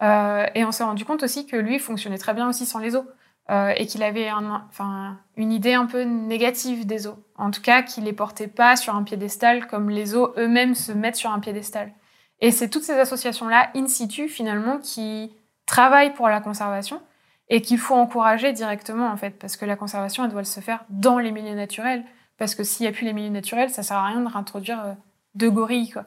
[0.00, 3.06] et on s'est rendu compte aussi que lui fonctionnait très bien aussi sans les eaux.
[3.50, 7.18] et qu'il avait un, enfin, une idée un peu négative des eaux.
[7.36, 10.92] En tout cas, qu'il les portait pas sur un piédestal comme les eaux eux-mêmes se
[10.92, 11.92] mettent sur un piédestal.
[12.40, 15.34] Et c'est toutes ces associations-là, in situ, finalement, qui
[15.66, 17.02] travaillent pour la conservation
[17.50, 20.84] et qu'il faut encourager directement en fait, parce que la conservation elle doit se faire
[20.88, 22.04] dans les milieux naturels,
[22.38, 24.82] parce que s'il n'y a plus les milieux naturels, ça sert à rien de réintroduire
[24.84, 24.92] euh,
[25.34, 26.06] de gorilles quoi.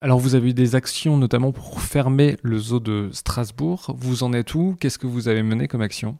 [0.00, 3.94] Alors vous avez eu des actions notamment pour fermer le zoo de Strasbourg.
[3.96, 4.76] Vous en êtes où?
[4.78, 6.18] Qu'est-ce que vous avez mené comme action?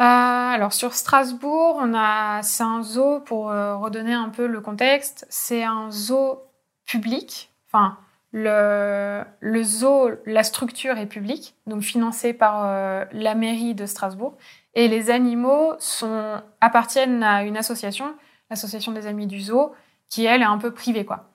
[0.00, 4.62] Euh, alors sur Strasbourg, on a, c'est un zoo pour euh, redonner un peu le
[4.62, 5.26] contexte.
[5.28, 6.38] C'est un zoo
[6.86, 7.98] public, enfin
[8.32, 14.36] le, le zoo, la structure est publique, donc financée par euh, la mairie de Strasbourg,
[14.74, 18.14] et les animaux sont, appartiennent à une association,
[18.50, 19.72] l'association des amis du zoo,
[20.08, 21.30] qui elle est un peu privée quoi.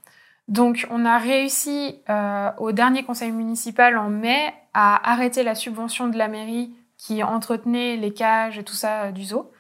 [0.47, 6.08] Donc on a réussi euh, au dernier conseil municipal en mai à arrêter la subvention
[6.08, 9.51] de la mairie qui entretenait les cages et tout ça euh, du zoo.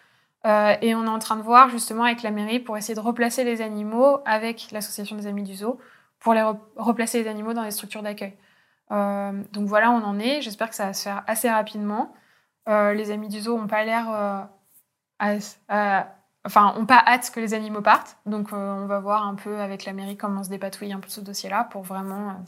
[0.45, 2.99] Euh, et on est en train de voir justement avec la mairie pour essayer de
[2.99, 5.79] replacer les animaux avec l'association des amis du zoo
[6.25, 6.43] pour les
[6.75, 8.33] replacer les animaux dans les structures d'accueil.
[8.91, 10.41] Euh, donc voilà, on en est.
[10.41, 12.13] J'espère que ça va se faire assez rapidement.
[12.67, 14.49] les amis du zoo n'ont pas l'air
[16.45, 18.17] enfin, on pas hâte que les animaux partent.
[18.25, 21.09] Donc, on va voir un peu avec la mairie comment on se dépatouille un peu
[21.09, 22.43] ce dossier-là pour vraiment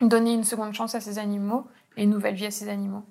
[0.00, 3.04] donner une seconde chance à ces animaux et une nouvelle vie à ces animaux.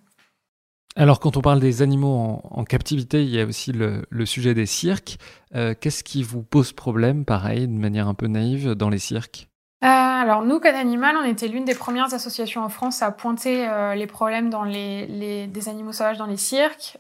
[0.95, 4.65] Alors, quand on parle des animaux en, captivité, il y a aussi le, sujet des
[4.65, 5.17] cirques.
[5.55, 9.50] Euh, qu'est-ce qui vous pose problème, pareil, de manière un peu naïve, dans les cirques?
[9.83, 13.67] Euh, alors nous, Code Animal, on était l'une des premières associations en France à pointer
[13.67, 16.97] euh, les problèmes dans les, des animaux sauvages dans les cirques.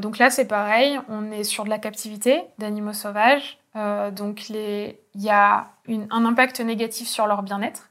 [0.00, 3.58] donc là, c'est pareil, on est sur de la captivité d'animaux sauvages.
[4.12, 7.90] donc il y a un impact négatif sur leur bien-être.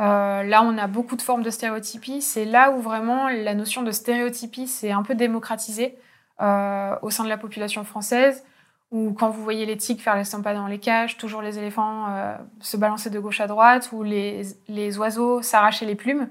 [0.00, 2.22] Euh, là, on a beaucoup de formes de stéréotypie.
[2.22, 5.98] C'est là où vraiment la notion de stéréotypie s'est un peu démocratisée
[6.40, 8.44] euh, au sein de la population française.
[8.90, 12.06] Ou quand vous voyez les tigres faire les stampas dans les cages, toujours les éléphants
[12.08, 16.28] euh, se balancer de gauche à droite, ou les, les oiseaux s'arracher les plumes.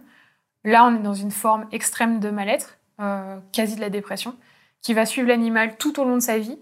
[0.63, 2.77] Là, on est dans une forme extrême de mal-être,
[3.53, 4.35] quasi de la dépression,
[4.81, 6.59] qui va suivre l'animal tout au long de sa vie,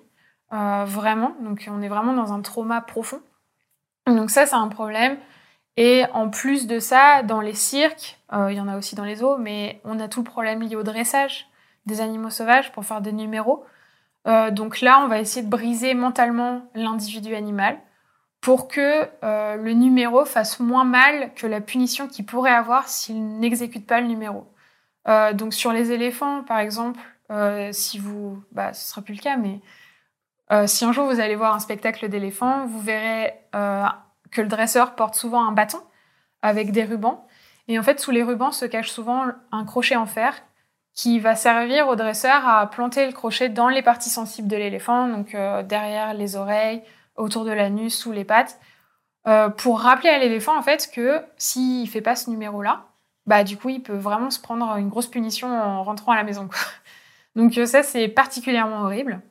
[0.51, 1.35] vraiment.
[1.41, 3.21] Donc, on est vraiment dans un trauma profond.
[4.05, 5.17] Donc ça, c'est un problème.
[5.75, 9.03] Et en plus de ça, dans les cirques, euh, il y en a aussi dans
[9.03, 11.47] les zoos, mais on a tout le problème lié au dressage
[11.85, 13.63] des animaux sauvages pour faire des numéros.
[14.27, 17.79] Euh, donc là, on va essayer de briser mentalement l'individu animal
[18.41, 23.39] pour que euh, le numéro fasse moins mal que la punition qu'il pourrait avoir s'il
[23.39, 24.47] n'exécute pas le numéro.
[25.33, 26.99] donc sur les éléphants, par exemple,
[27.71, 29.61] si vous, bah, ce sera plus le cas, mais
[30.67, 35.15] si un jour vous allez voir un spectacle d'éléphants, vous verrez que le dresseur porte
[35.15, 35.79] souvent un bâton
[36.41, 37.25] avec des rubans.
[37.67, 40.33] Et en fait, sous les rubans se cache souvent un crochet en fer
[40.97, 45.07] qui va servir au dresseur à planter le crochet dans les parties sensibles de l'éléphant,
[45.07, 46.81] donc euh, derrière les oreilles,
[47.15, 48.59] autour de l'anus, sous les pattes,
[49.27, 52.87] euh, pour rappeler à l'éléphant en fait que s'il fait pas ce numéro-là,
[53.27, 56.23] bah du coup il peut vraiment se prendre une grosse punition en rentrant à la
[56.23, 56.49] maison.
[57.35, 59.21] Donc euh, ça c'est particulièrement horrible.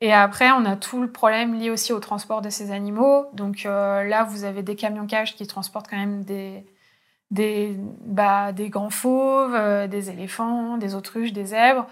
[0.00, 3.26] Et après, on a tout le problème lié aussi au transport de ces animaux.
[3.34, 6.66] Donc euh, là, vous avez des camions-cages qui transportent quand même des,
[7.32, 11.86] des, bah, des grands fauves, euh, des éléphants, des autruches, des zèbres.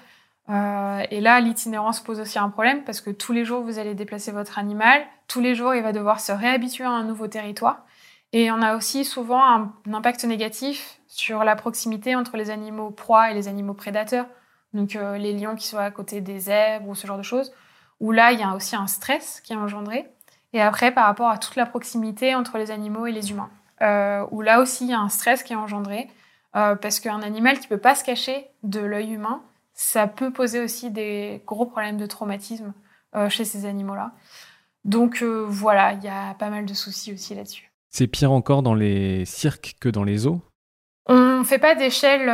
[0.49, 3.95] Euh, et là, l'itinérance pose aussi un problème parce que tous les jours, vous allez
[3.95, 5.03] déplacer votre animal.
[5.27, 7.85] Tous les jours, il va devoir se réhabituer à un nouveau territoire.
[8.33, 13.33] Et on a aussi souvent un, impact négatif sur la proximité entre les animaux proies
[13.33, 14.27] et les animaux prédateurs.
[14.73, 17.53] Donc les lions qui sont à côté des zèbres ou ce genre de choses
[18.01, 20.09] où là, il y a aussi un stress qui est engendré.
[20.53, 23.60] Et après, par rapport à toute la proximité entre les animaux et les humains, euh,
[23.81, 26.09] où là aussi, il y a un stress qui est engendré,
[26.57, 30.61] euh, parce qu'un animal qui peut pas se cacher de l'œil humain, ça peut poser
[30.61, 32.75] aussi des gros problèmes de traumatisme
[33.15, 34.13] euh, chez ces animaux-là.
[34.85, 37.71] Donc voilà, il y a pas mal de soucis aussi là-dessus.
[37.91, 40.41] C'est pire encore dans les cirques que dans les zoos
[41.07, 42.29] on ne fait pas d'échelle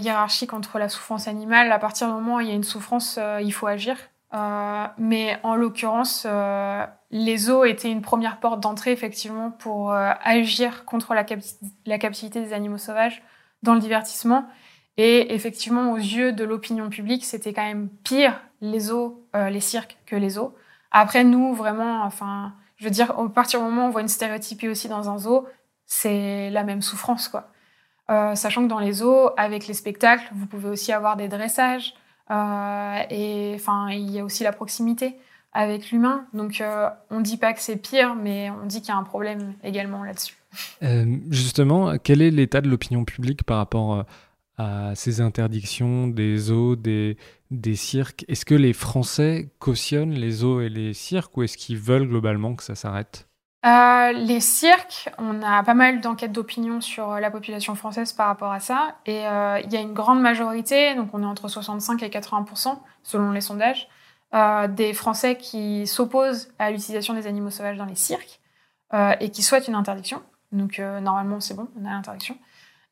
[0.00, 1.72] hiérarchique entre la souffrance animale.
[1.72, 3.96] À partir du moment où il y a une souffrance, il faut agir.
[4.34, 10.10] Euh, mais en l'occurrence, euh, les zoos étaient une première porte d'entrée effectivement pour euh,
[10.22, 11.24] agir contre la,
[11.98, 13.22] capacité des animaux sauvages
[13.62, 14.46] dans le divertissement.
[14.96, 19.96] Et effectivement, aux yeux de l'opinion publique, c'était quand même pire les zoos, les cirques
[20.04, 20.54] que les zoos.
[20.90, 24.08] Après, nous, vraiment, enfin, je veux dire, à partir du moment où on voit une
[24.08, 25.46] stéréotypie aussi dans un zoo,
[25.86, 27.48] c'est la même souffrance, quoi.
[28.34, 32.01] sachant que dans les zoos, avec les spectacles, vous pouvez aussi avoir des dressages, euh,
[33.10, 35.16] et enfin, il y a aussi la proximité
[35.52, 36.26] avec l'humain.
[36.32, 38.96] Donc, euh, on ne dit pas que c'est pire, mais on dit qu'il y a
[38.96, 40.36] un problème également là-dessus.
[40.82, 44.06] Euh, justement, quel est l'état de l'opinion publique par rapport
[44.58, 47.16] à ces interdictions des zoos, des,
[47.50, 48.24] des cirques?
[48.28, 52.54] Est-ce que les Français cautionnent les zoos et les cirques ou est-ce qu'ils veulent globalement
[52.54, 53.28] que ça s'arrête?
[53.64, 58.50] Euh, les cirques, on a pas mal d'enquêtes d'opinion sur la population française par rapport
[58.50, 58.96] à ça.
[59.06, 62.78] Et euh, il y a une grande majorité, donc on est entre 65 et 80%
[63.04, 63.88] selon les sondages,
[64.34, 68.40] euh, des Français qui s'opposent à l'utilisation des animaux sauvages dans les cirques
[69.20, 70.20] et qui souhaitent une interdiction.
[70.50, 72.36] Donc normalement, c'est bon, on a l'interdiction.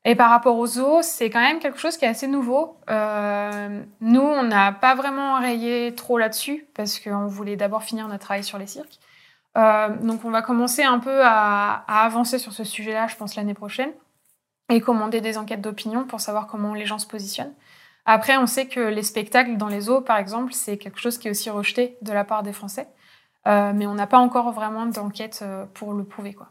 [0.03, 2.79] Et par rapport aux zoos, c'est quand même quelque chose qui est assez nouveau.
[2.87, 8.43] nous, on n'a pas vraiment rayé trop là-dessus parce qu'on voulait d'abord finir notre travail
[8.43, 8.97] sur les cirques.
[9.57, 13.53] Euh, donc on va commencer un peu à, avancer sur ce sujet-là, je pense, l'année
[13.53, 13.91] prochaine.
[14.69, 17.53] et commander des enquêtes d'opinion pour savoir comment les gens se positionnent.
[18.05, 21.27] Après, on sait que les spectacles dans les zoos, par exemple, c'est quelque chose qui
[21.27, 22.87] est aussi rejeté de la part des Français.
[23.47, 26.33] Euh, mais on n'a pas encore vraiment d'enquête euh, pour le prouver.
[26.33, 26.47] Quoi.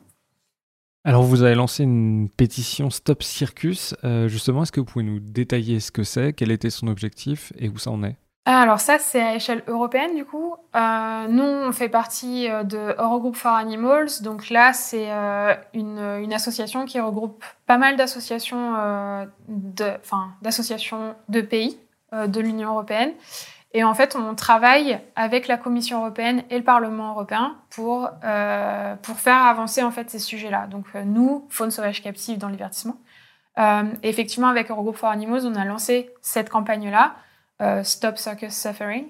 [1.04, 3.94] Alors, vous avez lancé une pétition Stop Circus.
[4.26, 7.54] Justement, est-ce que vous pouvez nous détailler ce que c'est, quel était son objectif?
[7.56, 8.16] Et où ça en est?
[8.46, 10.54] Alors ça, c'est à échelle européenne du coup.
[10.74, 14.22] Euh, nous, on fait partie euh, de Eurogroup for Animals.
[14.22, 18.74] Donc là, c'est euh, une, association qui regroupe pas mal d'associations
[19.48, 19.92] de,
[20.42, 21.78] d'associations de pays
[22.12, 23.12] de l'Union européenne.
[23.72, 28.08] Et en fait, on travaille avec la Commission européenne et le Parlement européen pour,
[29.02, 30.66] pour faire avancer en fait ces sujets-là.
[30.66, 32.96] Donc nous, faune sauvage captive dans le divertissement.
[34.02, 37.28] effectivement, avec Eurogroup for Animals, on a lancé cette campagne-là euh,
[37.82, 39.06] Stop Circus Suffering,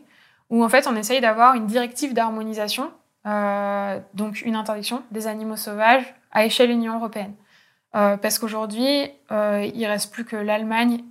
[0.51, 2.91] où en fait on essaye d'avoir une directive d'harmonisation,
[3.27, 7.35] euh, donc une interdiction des animaux sauvages à échelle Union européenne.
[7.95, 11.03] Euh, parce qu'aujourd'hui, il reste plus que l'Allemagne,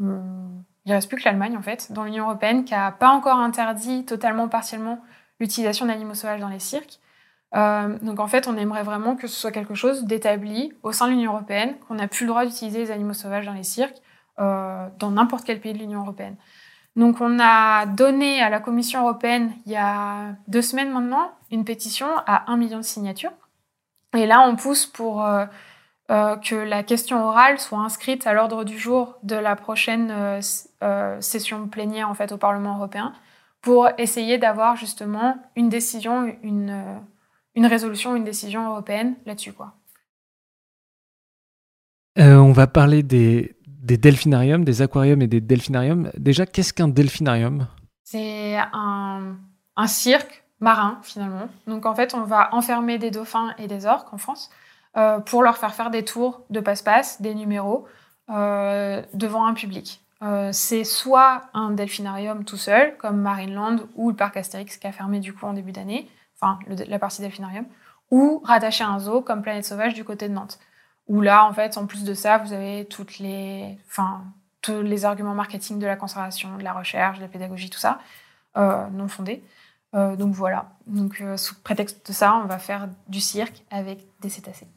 [0.00, 4.04] il reste plus que l'Allemagne en fait, dans l'Union européenne, qui n'a pas encore interdit
[4.04, 5.00] totalement, partiellement
[5.40, 7.00] l'utilisation d'animaux sauvages dans les cirques.
[7.54, 11.12] donc en fait, on aimerait vraiment que ce soit quelque chose d'établi au sein de
[11.12, 14.00] l'Union européenne, qu'on n'a plus le droit d'utiliser les animaux sauvages dans les cirques,
[14.38, 16.36] dans n'importe quel pays de l'Union européenne.
[16.96, 21.64] Donc on a donné à la Commission européenne il y a deux semaines maintenant une
[21.64, 23.32] pétition à un million de signatures.
[24.16, 25.44] Et là, on pousse pour euh,
[26.10, 30.10] euh, que la question orale soit inscrite à l'ordre du jour de la prochaine
[30.82, 33.12] euh, session plénière en fait au Parlement européen
[33.60, 37.00] pour essayer d'avoir justement une décision, une,
[37.56, 39.52] résolution, une décision européenne là-dessus
[42.16, 46.10] on va parler des, des delphinariums, des aquariums et des delphinariums.
[46.16, 47.68] Déjà, qu'est-ce qu'un delphinarium?
[48.02, 49.36] C'est un,
[49.86, 51.48] cirque marin, finalement.
[51.66, 54.50] Donc, en fait, on va enfermer des dauphins et des orques en France
[54.96, 57.86] euh, pour leur faire faire des tours de passe-passe, des numéros,
[58.30, 60.00] euh, devant un public.
[60.22, 64.92] Euh, c'est soit un delphinarium tout seul, comme Marineland ou le parc Astérix qui a
[64.92, 66.08] fermé du coup en début d'année,
[66.40, 67.66] enfin la partie delphinarium,
[68.10, 70.58] ou rattaché à un zoo comme Planète Sauvage du côté de Nantes.
[71.06, 74.22] Où là, en fait, en plus de ça, vous avez toutes les, enfin,
[74.64, 77.98] tous les arguments marketing de la conservation, de la recherche, de la pédagogie, tout ça,
[78.56, 79.42] euh, non fondés.
[79.94, 80.70] Euh, donc voilà.
[80.86, 84.66] Donc euh, sous prétexte de ça, on va faire du cirque avec des cétacés.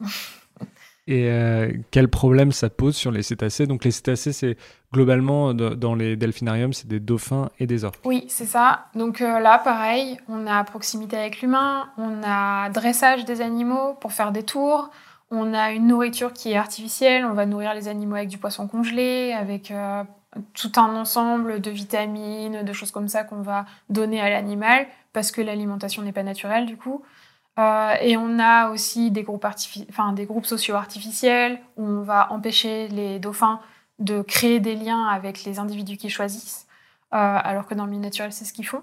[1.10, 3.66] Et quel problème ça pose sur les cétacés?
[3.66, 4.58] Donc les cétacés, c'est
[4.92, 8.04] globalement dans les delphinariums, c'est des dauphins et des orques.
[8.04, 8.88] Oui, c'est ça.
[8.94, 14.32] Donc là, pareil, on a proximité avec l'humain, on a dressage des animaux pour faire
[14.32, 14.90] des tours,
[15.30, 18.66] on a une nourriture qui est artificielle, on va nourrir les animaux avec du poisson
[18.66, 20.04] congelé, avec euh,
[20.54, 25.30] tout un ensemble de vitamines, de choses comme ça qu'on va donner à l'animal, parce
[25.30, 27.02] que l'alimentation n'est pas naturelle du coup.
[27.58, 29.46] Euh, et on a aussi des groupes,
[29.90, 33.60] enfin, des groupes sociaux artificiels, où on va empêcher les dauphins
[33.98, 36.66] de créer des liens avec les individus qu'ils choisissent,
[37.12, 38.82] euh, alors que dans le milieu naturel, c'est ce qu'ils font.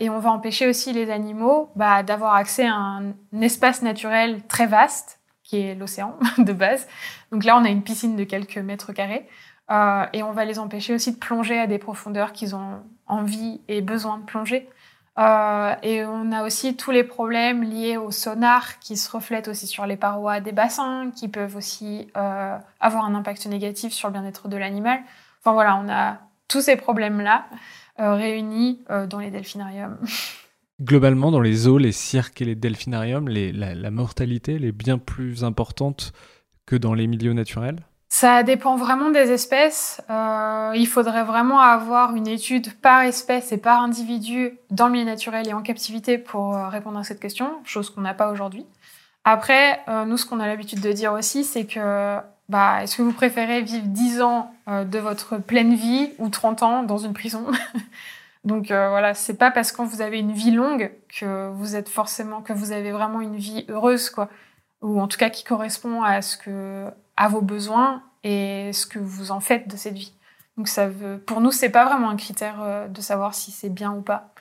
[0.00, 4.66] et on va empêcher aussi les animaux bah, d'avoir accès à un espace naturel très
[4.66, 5.21] vaste
[5.78, 6.86] l'océan de base.
[7.30, 9.28] Donc là, on a une piscine de quelques mètres carrés.
[9.70, 13.60] Euh, et on va les empêcher aussi de plonger à des profondeurs qu'ils ont envie
[13.68, 14.68] et besoin de plonger.
[15.18, 19.66] Euh, et on a aussi tous les problèmes liés au sonar qui se reflètent aussi
[19.66, 24.12] sur les parois des bassins, qui peuvent aussi euh, avoir un impact négatif sur le
[24.12, 25.00] bien-être de l'animal.
[25.40, 27.46] Enfin voilà, on a tous ces problèmes-là
[27.98, 29.98] réunis dans les delphinariums.
[30.80, 36.12] globalement, dans les zoos, les cirques et les delphinariums, la, mortalité est bien plus importante
[36.66, 37.80] que dans les milieux naturels?
[38.08, 40.02] Ça dépend vraiment des espèces.
[40.10, 45.06] Euh, il faudrait vraiment avoir une étude par espèce et par individu dans le milieu
[45.06, 48.66] naturel et en captivité pour euh, répondre à cette question, chose qu'on n'a pas aujourd'hui.
[49.24, 52.18] Après, euh, nous, ce qu'on a l'habitude de dire aussi, c'est que
[52.50, 56.82] bah, est-ce que vous préférez vivre 10 ans de votre pleine vie ou 30 ans
[56.82, 57.46] dans une prison?
[58.44, 61.88] Donc euh, voilà, c'est pas parce que vous avez une vie longue que vous êtes
[61.88, 64.28] forcément que vous avez vraiment une vie heureuse quoi,
[64.80, 68.98] ou en tout cas qui correspond à ce que à vos besoins et ce que
[68.98, 70.14] vous en faites de cette vie.
[70.56, 73.70] Donc ça veut, pour nous, c'est pas vraiment un critère euh, de savoir si c'est
[73.70, 74.34] bien ou pas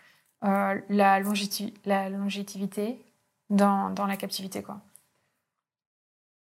[0.43, 1.19] euh, la,
[1.85, 3.05] la longévité
[3.49, 4.81] dans, dans la captivité quoi.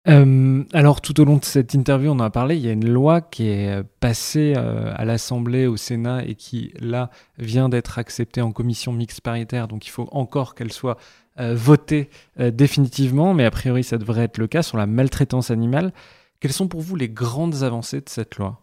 [0.09, 2.73] Euh, alors, tout au long de cette interview, on en a parlé, il y a
[2.73, 7.69] une loi qui est euh, passée euh, à l'Assemblée, au Sénat, et qui, là, vient
[7.69, 9.69] d'être acceptée en commission mixte paritaire.
[9.69, 10.97] Donc, il faut encore qu'elle soit
[11.39, 15.91] votée définitivement, mais a priori, ça devrait être le cas sur la maltraitance animale.
[16.39, 18.61] Quelles sont pour vous les grandes avancées de cette loi?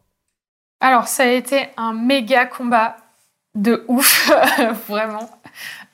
[0.80, 2.98] Alors, ça a été un méga combat
[3.56, 4.30] de ouf,
[4.88, 5.28] vraiment.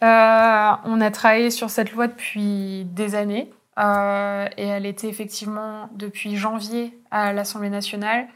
[0.01, 3.49] on a travaillé sur cette loi depuis des années.
[3.77, 8.27] Et elle était effectivement depuis janvier à l'Assemblée nationale.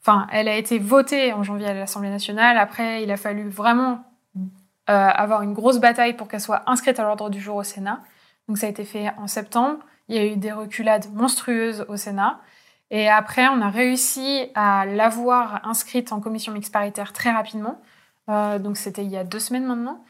[0.00, 2.58] Enfin, elle a été votée en janvier à l'Assemblée nationale.
[2.58, 4.04] Après, il a fallu vraiment
[4.86, 8.00] avoir une grosse bataille pour qu'elle soit inscrite à l'ordre du jour au Sénat.
[8.48, 9.78] Donc ça a été fait en septembre.
[10.08, 12.40] Il y a eu des reculades monstrueuses au Sénat.
[12.90, 17.80] Et après, on a réussi à l'avoir inscrite en commission mixte paritaire très rapidement.
[18.28, 20.04] Euh, donc c'était il y a deux semaines maintenant.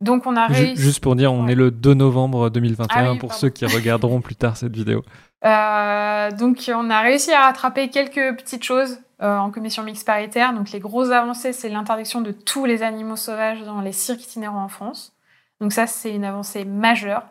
[0.00, 0.76] Donc on a réussi...
[0.76, 4.36] Juste pour dire, on est le 2 novembre 2021 ah pour ceux qui regarderont plus
[4.36, 5.02] tard cette vidéo.
[5.42, 10.52] Euh, donc on a réussi à rattraper quelques petites choses euh, en commission mixte paritaire.
[10.52, 14.64] Donc les grosses avancées, c'est l'interdiction de tous les animaux sauvages dans les cirques itinérants
[14.64, 15.14] en France.
[15.58, 17.22] Donc ça, c'est une avancée majeure.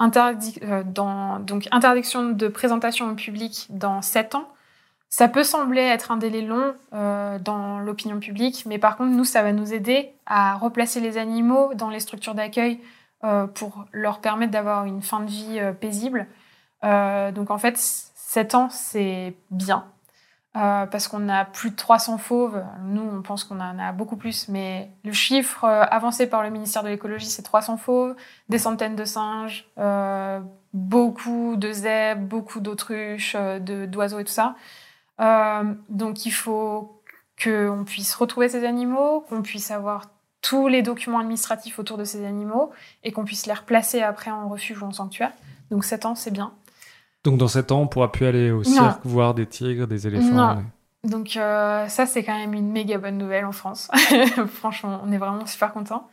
[0.00, 4.48] Euh, donc interdiction de présentation au public dans 7 ans.
[5.10, 9.24] Ça peut sembler être un délai long euh, dans l'opinion publique, mais par contre, nous,
[9.24, 12.80] ça va nous aider à replacer les animaux dans les structures d'accueil
[13.24, 16.26] euh, pour leur permettre d'avoir une fin de vie paisible.
[16.82, 19.84] donc en fait, 7 ans, c'est bien.
[20.56, 22.60] Euh, parce qu'on a plus de 300 fauves.
[22.82, 26.50] Nous, on pense qu'on en a beaucoup plus, mais le chiffre euh, avancé par le
[26.50, 28.16] ministère de l'écologie, c'est 300 fauves,
[28.48, 30.40] des centaines de singes, euh,
[30.72, 34.56] beaucoup de zèbres, beaucoup d'autruches, d'oiseaux et tout ça.
[35.88, 37.02] Donc, il faut
[37.42, 40.06] qu'on puisse retrouver ces animaux, qu'on puisse avoir
[40.42, 42.70] tous les documents administratifs autour de ces animaux
[43.04, 45.32] et qu'on puisse les replacer après en refuge ou en sanctuaire.
[45.70, 46.52] Donc, 7 ans, c'est bien.
[47.24, 50.54] Donc dans 7 ans, on pourra plus aller au cirque voir des tigres, des éléphants.
[50.54, 50.64] Non.
[51.04, 53.90] Donc euh, ça, c'est quand même une méga bonne nouvelle en France.
[54.54, 56.08] Franchement, on est vraiment super contents.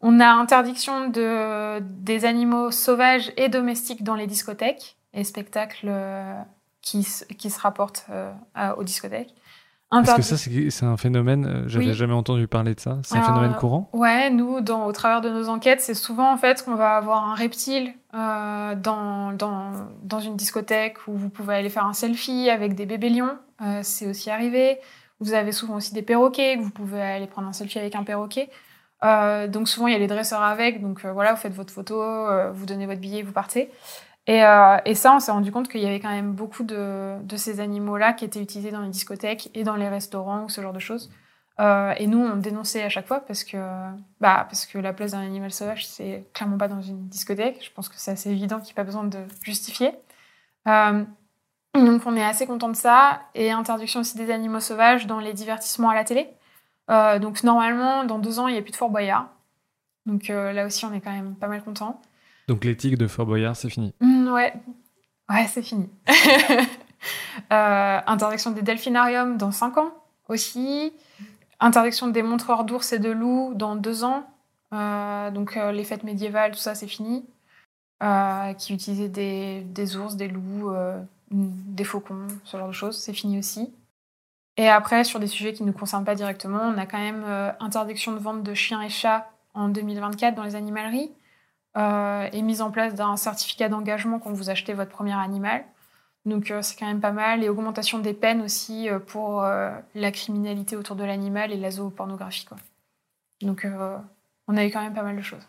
[0.00, 5.88] On a interdiction de, des animaux sauvages et domestiques dans les discothèques et spectacles
[6.82, 7.06] qui,
[7.38, 8.32] qui se rapportent euh,
[8.76, 9.34] aux discothèques.
[10.00, 13.22] Est-ce que ça, c'est un phénomène, euh, j'avais jamais entendu parler de ça, c'est un
[13.22, 13.90] phénomène courant?
[13.92, 17.28] Ouais, nous, dans, au travers de nos enquêtes, c'est souvent en fait qu'on va avoir
[17.28, 19.72] un reptile euh, dans, dans,
[20.02, 23.80] dans, une discothèque où vous pouvez aller faire un selfie avec des bébés lions, euh,
[23.82, 24.78] c'est aussi arrivé.
[25.20, 28.02] Vous avez souvent aussi des perroquets, que vous pouvez aller prendre un selfie avec un
[28.02, 28.48] perroquet.
[29.02, 32.02] donc souvent, il y a les dresseurs avec, donc voilà, vous faites votre photo,
[32.54, 33.70] vous donnez votre billet, vous partez.
[34.28, 37.60] Euh, et, ça, on s'est rendu compte qu'il y avait quand même beaucoup de, ces
[37.60, 40.78] animaux-là qui étaient utilisés dans les discothèques et dans les restaurants ou ce genre de
[40.78, 41.10] choses.
[41.60, 43.56] Euh, et nous, on dénonçait à chaque fois parce que,
[44.20, 47.62] bah, parce que la place d'un animal sauvage, c'est clairement pas dans une discothèque.
[47.64, 49.92] Je pense que c'est assez évident qu'il n'y a pas besoin de justifier.
[50.68, 51.04] Euh,
[51.74, 53.22] donc, on est assez content de ça.
[53.34, 56.28] Et interdiction aussi des animaux sauvages dans les divertissements à la télé.
[56.88, 59.28] donc, normalement, dans deux ans, il n'y a plus de Fort Boyard.
[60.06, 62.00] Donc, là aussi, on est quand même pas mal content.
[62.48, 64.52] Donc l'éthique de Fort Boyard, c'est fini mmh, Ouais,
[65.30, 65.88] ouais c'est fini.
[67.52, 69.94] euh, interdiction des delphinariums dans 5 ans
[70.28, 70.92] aussi.
[71.60, 74.26] Interdiction des montreurs d'ours et de loups dans 2 ans.
[74.72, 77.24] Euh, donc euh, les fêtes médiévales, tout ça, c'est fini.
[78.58, 80.74] Qui utilisaient des, des, ours, des loups,
[81.30, 83.72] des faucons, ce genre de choses, c'est fini aussi.
[84.56, 87.24] Et après, sur des sujets qui ne nous concernent pas directement, on a quand même
[87.60, 91.12] interdiction de vente de chiens et chats en 2024 dans les animaleries
[91.76, 95.64] euh, et mise en place d'un certificat d'engagement quand vous achetez votre premier animal.
[96.26, 97.42] Donc euh, c'est quand même pas mal.
[97.42, 102.44] Et augmentation des peines aussi euh, pour la criminalité autour de l'animal et la zoopornographie.
[102.44, 102.58] Quoi.
[103.40, 103.66] Donc
[104.48, 105.46] on a eu quand même pas mal de choses.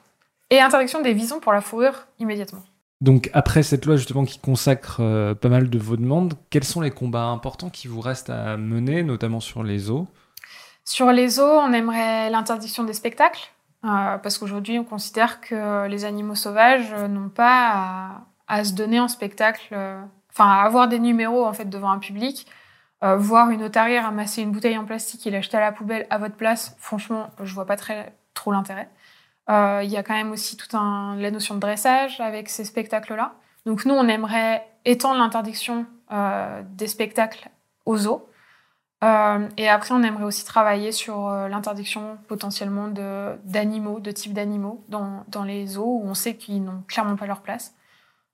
[0.49, 2.63] Et interdiction des visons pour la fourrure immédiatement.
[3.01, 6.91] Donc après cette loi justement qui consacre pas mal de vos demandes, quels sont les
[6.91, 10.07] combats importants qui vous restent à mener, notamment sur les zoos?
[10.86, 13.49] Sur les zoos, on aimerait l'interdiction des spectacles.
[13.86, 19.07] Euh, parce qu'aujourd'hui, on considère que les animaux sauvages n'ont pas à, se donner en
[19.07, 22.47] spectacle, euh, enfin à avoir des numéros en fait devant un public.
[23.03, 26.17] Euh, voir une otarie ramasser une bouteille en plastique et l'acheter à la poubelle à
[26.17, 28.89] votre place, franchement, je vois pas très trop l'intérêt.
[29.49, 33.34] Il y a quand même aussi toute la notion de dressage avec ces spectacles-là.
[33.65, 35.86] Donc nous, on aimerait étendre l'interdiction
[36.69, 37.49] des spectacles
[37.86, 38.25] aux zoos.
[39.04, 42.88] Euh, et après, on aimerait aussi travailler sur euh, l'interdiction potentiellement
[43.43, 47.26] d'animaux, de, types d'animaux dans, dans, les zoos où on sait qu'ils n'ont clairement pas
[47.26, 47.76] leur place.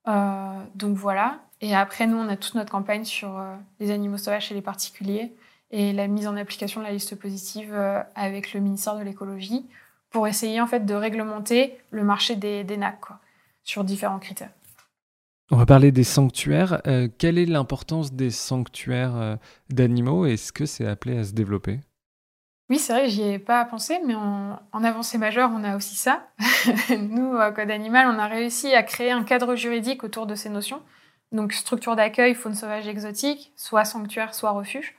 [0.07, 1.39] Euh, donc voilà.
[1.61, 3.43] Et après, nous, on a toute notre campagne sur
[3.79, 5.33] les animaux sauvages chez les particuliers
[5.71, 7.75] et la mise en application de la liste positive
[8.15, 9.67] avec le ministère de l'écologie
[10.09, 13.01] pour essayer en fait de réglementer le marché des, des NAC
[13.63, 14.51] sur différents critères.
[15.51, 16.81] On va parler des sanctuaires.
[16.85, 19.35] Euh, quelle est l'importance des sanctuaires euh,
[19.71, 21.79] d'animaux Est-ce que c'est appelé à se développer?
[22.69, 26.27] Oui, c'est vrai, j'y ai pas pensé, mais en, avancée majeure, on a aussi ça.
[26.99, 30.49] Nous, à Code Animal, on a réussi à créer un cadre juridique autour de ces
[30.49, 30.83] notions.
[31.31, 34.93] Donc, structure d'accueil, faune sauvage exotique, soit sanctuaire, soit refuge.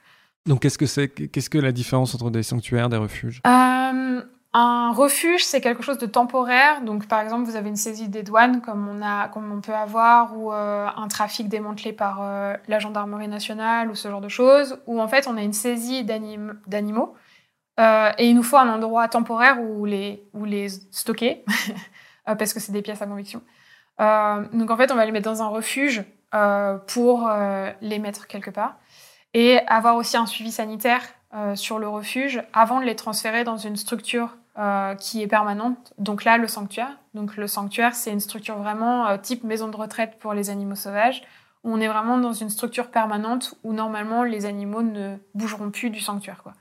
[0.47, 1.09] Donc, qu'est-ce que c'est?
[1.09, 3.41] Qu'est-ce que la différence entre des sanctuaires, des refuges?
[3.47, 4.23] Euh,
[4.53, 6.81] Un refuge, c'est quelque chose de temporaire.
[6.83, 9.75] Donc, par exemple, vous avez une saisie des douanes, comme on, a, comme on peut
[9.75, 14.29] avoir, ou euh, un trafic démantelé par euh, la gendarmerie nationale, ou ce genre de
[14.29, 17.15] choses, où en fait, on a une saisie d'animaux.
[17.79, 21.45] Euh, et il nous faut un endroit temporaire où les, où les stocker,
[22.25, 23.43] parce que c'est des pièces à conviction.
[23.99, 26.03] donc, en fait, on va les mettre dans un refuge
[26.89, 27.31] pour
[27.81, 28.79] les mettre quelque part.
[29.33, 31.03] Et avoir aussi un suivi sanitaire
[31.55, 35.93] sur le refuge avant de les transférer dans une structure euh, qui est permanente.
[35.99, 36.99] Donc là, le sanctuaire.
[37.15, 40.75] Donc le sanctuaire, c'est une structure vraiment euh, type maison de retraite pour les animaux
[40.75, 41.23] sauvages,
[41.65, 46.01] on est vraiment dans une structure permanente où normalement les animaux ne bougeront plus du
[46.01, 46.43] sanctuaire.
[46.43, 46.53] Quoi.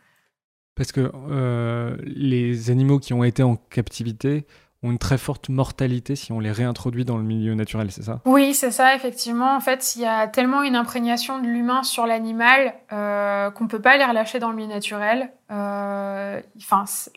[0.76, 4.45] Parce que euh, les animaux qui ont été en captivité
[4.82, 8.21] ont une très forte mortalité si on les réintroduit dans le milieu naturel, c'est ça?
[8.25, 9.55] Oui, c'est ça, effectivement.
[9.55, 13.69] En fait, il y a tellement une imprégnation de l'humain sur l'animal euh, qu'on ne
[13.69, 15.32] peut pas les relâcher dans le milieu naturel.
[15.51, 16.39] Euh,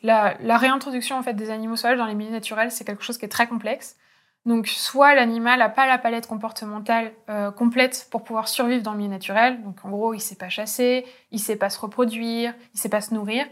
[0.02, 3.26] la, réintroduction en fait, des animaux sauvages dans les milieux naturels, c'est quelque chose qui
[3.26, 3.96] est très complexe.
[4.44, 8.98] Donc, soit l'animal n'a pas la palette comportementale euh, complète pour pouvoir survivre dans le
[8.98, 9.62] milieu naturel.
[9.62, 12.76] Donc, en gros, il ne sait pas chasser, il ne sait pas se reproduire, il
[12.76, 13.44] ne sait pas se nourrir.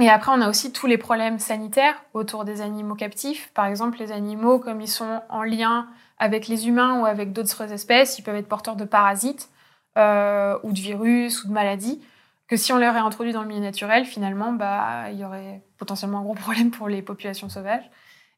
[0.00, 3.50] Et après, on a aussi tous les problèmes sanitaires autour des animaux captifs.
[3.52, 5.88] Par exemple, les animaux, comme ils sont en lien
[6.18, 9.50] avec les humains ou avec d'autres espèces, ils peuvent être porteurs de parasites
[9.98, 12.00] euh, ou de virus ou de maladies.
[12.48, 16.20] Que si on les réintroduit dans le milieu naturel, finalement, bah, il y aurait potentiellement
[16.20, 17.88] un gros problème pour les populations sauvages.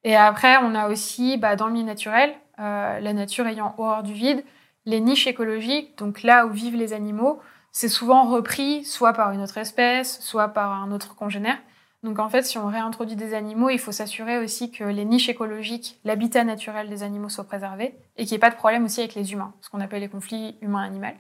[0.05, 4.03] Et après, on a aussi, bah, dans le milieu naturel, euh, la nature ayant horreur
[4.03, 4.45] du vide,
[4.85, 7.41] les niches écologiques, donc là où vivent les animaux,
[7.73, 11.59] c'est souvent repris soit par une autre espèce, soit par un autre congénère.
[12.03, 15.29] Donc en fait, si on réintroduit des animaux, il faut s'assurer aussi que les niches
[15.29, 19.01] écologiques, l'habitat naturel des animaux soient préservés et qu'il n'y ait pas de problème aussi
[19.01, 21.15] avec les humains, ce qu'on appelle les conflits humain-animal.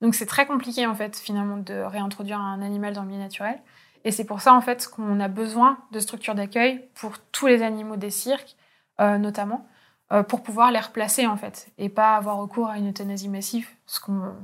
[0.00, 3.58] Donc c'est très compliqué en fait finalement de réintroduire un animal dans le milieu naturel.
[4.04, 7.62] Et c'est pour ça en fait qu'on a besoin de structures d'accueil pour tous les
[7.62, 8.56] animaux des cirques,
[9.00, 9.66] euh, notamment,
[10.12, 13.68] euh, pour pouvoir les replacer en fait et pas avoir recours à une euthanasie massive,
[13.86, 14.34] ce qu'on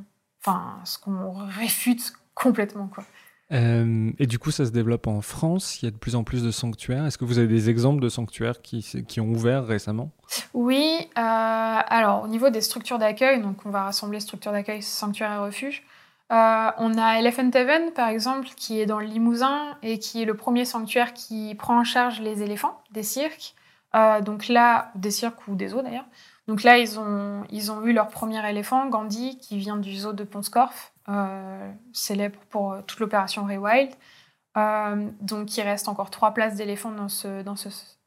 [0.45, 3.05] enfin, ce qu'on réfute complètement, quoi.
[3.53, 5.80] Euh, et du coup, ça se développe en France.
[5.80, 7.05] Il y a de plus en plus de sanctuaires.
[7.05, 10.11] Est-ce que vous avez des exemples de sanctuaires qui, qui ont ouvert récemment?
[10.55, 10.97] Oui.
[11.03, 15.38] Euh, alors, au niveau des structures d'accueil, donc on va rassembler structures d'accueil, sanctuaires et
[15.38, 15.84] refuges.
[16.32, 20.24] Euh, on a Elephant Heaven, par exemple, qui est dans le Limousin et qui est
[20.24, 23.55] le premier sanctuaire qui prend en charge les éléphants des cirques.
[24.22, 26.07] donc là, des cirques ou des zoos d'ailleurs.
[26.47, 30.24] Donc là, ils ont, ils eu leur premier éléphant, Gandhi, qui vient du zoo de
[30.24, 33.90] Ponscorf, euh, célèbre pour euh, toute l'opération Rewild.
[34.57, 37.57] Euh, donc il reste encore trois places d'éléphants dans ce, dans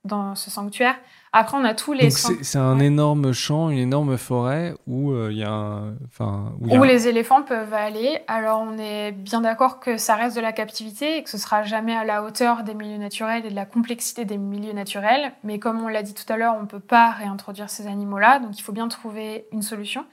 [0.04, 0.96] dans ce sanctuaire.
[1.40, 2.10] Après, on a tous les.
[2.10, 7.08] C'est un énorme champ, une énorme forêt où euh, il y a, enfin, où, les
[7.08, 8.22] éléphants peuvent aller.
[8.28, 11.62] Alors, on est bien d'accord que ça reste de la captivité et que ce sera
[11.62, 15.32] jamais à la hauteur des milieux naturels et de la complexité des milieux naturels.
[15.44, 18.40] Mais comme on l'a dit tout à l'heure, on ne peut pas réintroduire ces animaux-là,
[18.40, 20.06] donc il faut bien trouver une solution.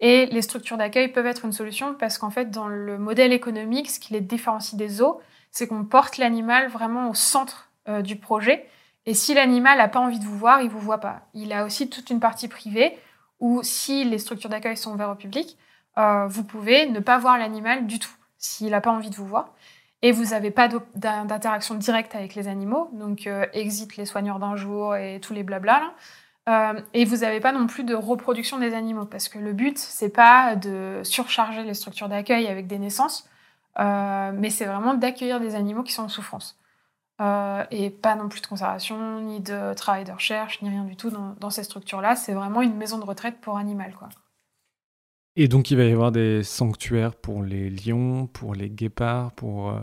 [0.00, 3.90] Et les structures d'accueil peuvent être une solution parce qu'en fait, dans le modèle économique,
[3.90, 8.16] ce qui les différencie des zoos, c'est qu'on porte l'animal vraiment au centre euh, du
[8.16, 8.66] projet
[9.06, 11.22] et si l'animal n'a pas envie de vous voir, il ne vous voit pas.
[11.34, 12.98] Il a aussi toute une partie privée
[13.40, 15.58] où si les structures d'accueil sont ouvertes au public,
[15.98, 19.26] euh, vous pouvez ne pas voir l'animal du tout s'il n'a pas envie de vous
[19.26, 19.52] voir.
[20.02, 24.54] Et vous n'avez pas d'interaction directe avec les animaux, donc euh, exit les soigneurs d'un
[24.54, 25.94] jour et tous les blabla.
[26.46, 29.78] Euh, et vous n'avez pas non plus de reproduction des animaux, parce que le but,
[29.78, 33.26] c'est pas de surcharger les structures d'accueil avec des naissances,
[33.78, 36.58] mais c'est vraiment d'accueillir des animaux qui sont en souffrance.
[37.20, 40.96] Euh, et pas non plus de conservation, ni de travail de recherche, ni rien du
[40.96, 42.16] tout dans, ces structures-là.
[42.16, 43.94] C'est vraiment une maison de retraite pour animal.
[43.96, 44.08] Quoi.
[45.36, 49.70] Et donc il va y avoir des sanctuaires pour les lions, pour les guépards, pour
[49.70, 49.80] euh,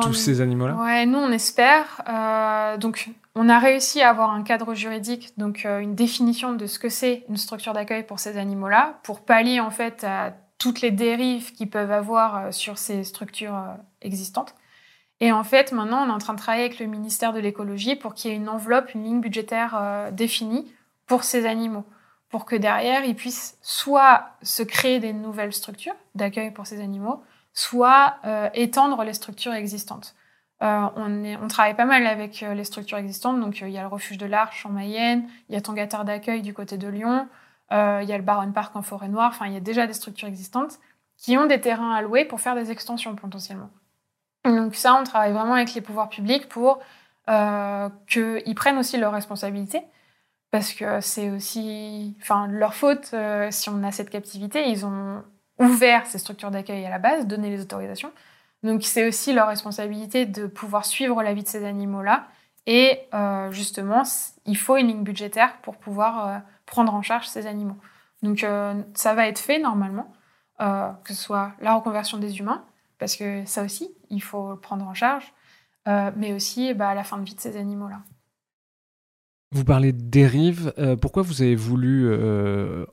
[0.00, 0.76] tous ces animaux-là?
[0.76, 2.00] Ouais, nous on espère.
[2.08, 6.78] Euh, donc on a réussi à avoir un cadre juridique, donc une définition de ce
[6.78, 10.92] que c'est une structure d'accueil pour ces animaux-là, pour pallier en fait à toutes les
[10.92, 13.60] dérives qu'ils peuvent avoir sur ces structures
[14.00, 14.54] existantes.
[15.20, 17.96] Et en fait, maintenant, on est en train de travailler avec le ministère de l'écologie
[17.96, 20.72] pour qu'il y ait une enveloppe, une ligne budgétaire euh, définie
[21.06, 21.84] pour ces animaux,
[22.30, 27.22] pour que derrière, ils puissent soit se créer des nouvelles structures d'accueil pour ces animaux,
[27.52, 30.14] soit euh, étendre les structures existantes.
[30.62, 34.18] Euh, on, travaille pas mal avec les structures existantes, donc il y a le refuge
[34.18, 37.28] de l'Arche en Mayenne, il y a Tangatar d'accueil du côté de Lyon,
[37.70, 39.92] il y a le Baron Park en Forêt Noire, enfin il y a déjà des
[39.92, 40.78] structures existantes
[41.18, 43.70] qui ont des terrains alloués pour faire des extensions potentiellement.
[44.44, 46.80] Donc ça, on travaille vraiment avec les pouvoirs publics pour
[47.30, 49.82] euh, qu'ils prennent aussi leurs responsabilités,
[50.50, 52.14] parce que c'est aussi,
[52.50, 54.68] leur faute euh, si on a cette captivité.
[54.68, 55.22] Ils ont
[55.58, 58.12] ouvert ces structures d'accueil à la base, donné les autorisations.
[58.62, 62.26] Donc c'est aussi leur responsabilité de pouvoir suivre la vie de ces animaux-là.
[62.66, 64.02] Et euh, justement,
[64.44, 67.76] il faut une ligne budgétaire pour pouvoir prendre en charge ces animaux.
[68.22, 68.46] Donc
[68.94, 70.12] ça va être fait normalement,
[70.58, 72.64] que ce soit la reconversion des humains,
[72.98, 75.32] parce que ça aussi, il faut le prendre en charge,
[75.86, 78.00] mais aussi bah, la fin de vie de ces animaux-là.
[79.52, 80.72] Vous parlez de dérive.
[81.00, 82.10] pourquoi vous avez voulu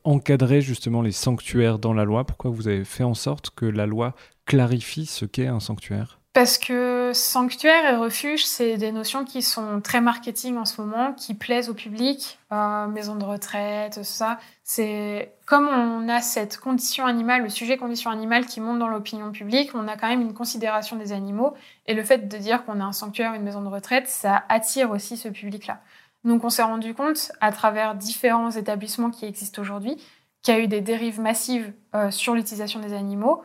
[0.04, 2.26] encadrer justement les sanctuaires dans la loi?
[2.26, 4.14] Pourquoi vous avez fait en sorte que la loi
[4.46, 6.20] clarifie ce qu'est un sanctuaire?
[6.34, 11.14] Parce que sanctuaire et refuge, c'est des notions qui sont très marketing en ce moment,
[11.14, 14.40] qui plaisent au public, euh, maison de retraite, tout ça.
[14.64, 19.32] C'est comme on a cette condition animale, le sujet condition animale qui monte dans l'opinion
[19.32, 21.54] publique, on a quand même une considération des animaux.
[21.88, 24.92] Et le fait de dire qu'on a un sanctuaire, une maison de retraite, ça attire
[24.92, 25.80] aussi ce public-là.
[26.24, 29.98] Donc on s'est rendu compte, à travers différents établissements qui existent aujourd'hui,
[30.42, 33.44] qu'il y a eu des dérives massives euh, sur l'utilisation des animaux.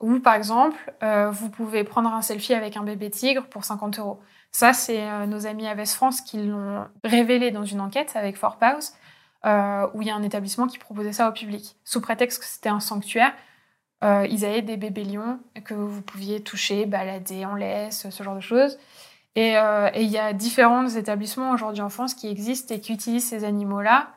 [0.00, 3.98] Ou par exemple, euh, vous pouvez prendre un selfie avec un bébé tigre pour 50
[3.98, 4.20] euros.
[4.52, 8.58] Ça, c'est euh, nos amis Aves France qui l'ont révélé dans une enquête avec Fort
[8.58, 8.92] Pause,
[9.44, 11.76] euh, où il y a un établissement qui proposait ça au public.
[11.84, 13.32] Sous prétexte que c'était un sanctuaire,
[14.02, 18.40] ils avaient des bébés lions que vous pouviez toucher, balader en laisse, ce genre de
[18.40, 18.78] choses.
[19.34, 19.54] Et
[19.96, 24.10] il y a différents établissements aujourd'hui en France qui existent et qui utilisent ces animaux-là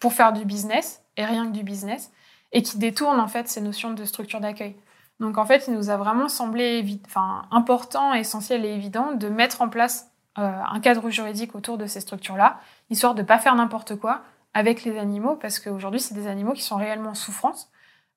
[0.00, 2.10] pour faire du business, et rien que du business
[2.52, 4.76] et qui détourne en fait ces notions de structure d'accueil.
[5.20, 9.62] Donc en fait, il nous a vraiment semblé enfin, important, essentiel et évident de mettre
[9.62, 13.56] en place euh, un cadre juridique autour de ces structures-là, histoire de ne pas faire
[13.56, 14.22] n'importe quoi
[14.54, 17.70] avec les animaux, parce qu'aujourd'hui, c'est des animaux qui sont réellement en souffrance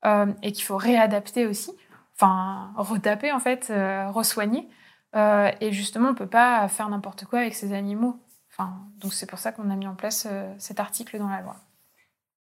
[0.06, 1.72] euh, et qu'il faut réadapter aussi,
[2.16, 4.68] enfin retaper en fait, euh, resoigner.
[5.16, 8.20] et justement, on ne peut pas faire n'importe quoi avec ces animaux.
[8.52, 10.28] Enfin, donc c'est pour ça qu'on a mis en place
[10.58, 11.56] cet article dans la loi.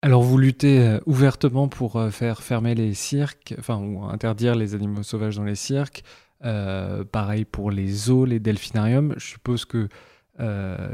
[0.02, 4.74] Alors vous luttez euh, ouvertement pour euh, faire fermer les cirques, enfin ou interdire les
[4.74, 6.04] animaux sauvages dans les cirques.
[6.46, 9.14] Euh, pareil pour les zoos, les delphinariums.
[9.18, 9.90] Je suppose que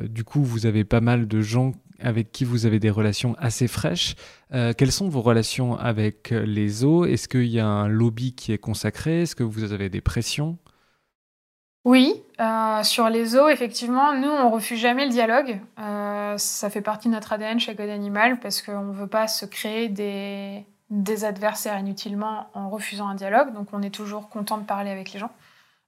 [0.07, 3.67] du coup vous avez pas mal de gens avec qui vous avez des relations assez
[3.67, 4.15] fraîches.
[4.49, 7.05] quelles sont vos relations avec les zoos?
[7.05, 9.21] Est-ce qu'il y a un lobby qui est consacré?
[9.21, 10.57] Est-ce que vous avez des pressions?
[11.85, 15.61] Oui, euh, sur les eaux, effectivement, nous, on refuse jamais le dialogue.
[15.79, 19.27] Euh, ça fait partie de notre ADN chez Code Animal parce qu'on ne veut pas
[19.27, 23.53] se créer des, des, adversaires inutilement en refusant un dialogue.
[23.53, 25.29] Donc, on est toujours content de parler avec les gens.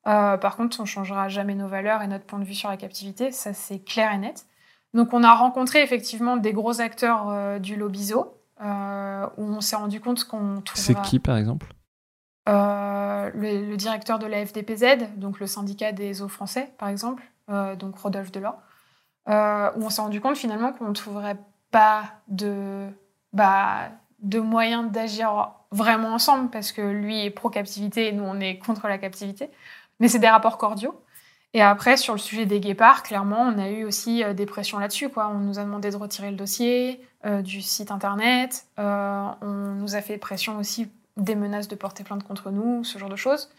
[0.06, 2.70] Euh, par contre, on ne changera jamais nos valeurs et notre point de vue sur
[2.70, 3.32] la captivité.
[3.32, 4.46] Ça, c'est clair et net.
[4.94, 10.00] Donc, on a rencontré effectivement des gros acteurs du lobby zoo où on s'est rendu
[10.00, 10.76] compte qu'on trouvera...
[10.76, 11.74] C'est qui, par exemple?
[12.48, 17.76] Euh, le, directeur de la FDPZ, donc le syndicat des eaux français, par exemple, euh,
[17.76, 18.58] donc Rodolphe Delors,
[19.28, 21.38] euh, où on s'est rendu compte finalement qu'on ne trouverait
[21.72, 22.88] pas de,
[23.34, 23.90] bah,
[24.20, 28.88] de moyens d'agir vraiment ensemble, parce que lui est pro-captivité et nous on est contre
[28.88, 29.50] la captivité.
[30.00, 31.02] Mais c'est des rapports cordiaux.
[31.54, 35.10] Et après, sur le sujet des guépards, clairement, on a eu aussi des pressions là-dessus.
[35.16, 38.68] On nous a demandé de retirer le dossier du site internet.
[38.78, 40.88] on nous a fait pression aussi
[41.18, 43.50] des menaces de porter plainte contre nous, ce genre de choses.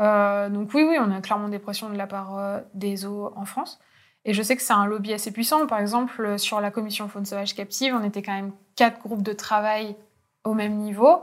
[0.00, 3.32] Euh, donc oui, oui, on a clairement des pressions de la part euh, des eaux
[3.34, 3.80] en France.
[4.24, 5.66] Et je sais que c'est un lobby assez puissant.
[5.66, 9.32] Par exemple, sur la commission faune sauvage captive, on était quand même quatre groupes de
[9.32, 9.96] travail
[10.44, 11.22] au même niveau.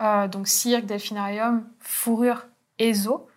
[0.00, 2.46] Euh, donc cirque, delphinarium, fourrure
[2.78, 3.28] et zoo.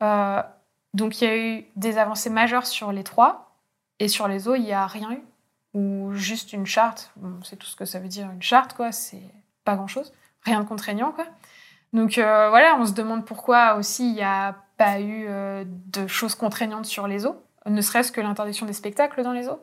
[0.00, 3.56] donc il y a eu des avancées majeures sur les trois.
[4.00, 5.22] Et sur les eaux, il n'y a rien eu.
[5.74, 7.10] Ou juste une charte.
[7.16, 8.92] Bon, c'est tout ce que ça veut dire, une charte, quoi.
[8.92, 9.22] C'est
[9.64, 10.12] pas grand-chose
[10.48, 11.26] rien de contraignant, quoi.
[11.92, 16.06] Donc euh, voilà, on se demande pourquoi aussi il n'y a pas eu euh, de
[16.06, 19.62] choses contraignantes sur les eaux, ne serait-ce que l'interdiction des spectacles dans les eaux.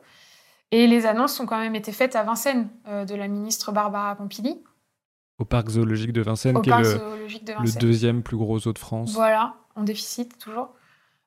[0.72, 4.64] Et les annonces ont quand même été faites à Vincennes de la ministre Barbara Pompili.
[5.38, 9.12] Au parc zoologique de Vincennes, qui est le, deuxième plus gros zoo de France.
[9.12, 10.70] Voilà, en déficit toujours.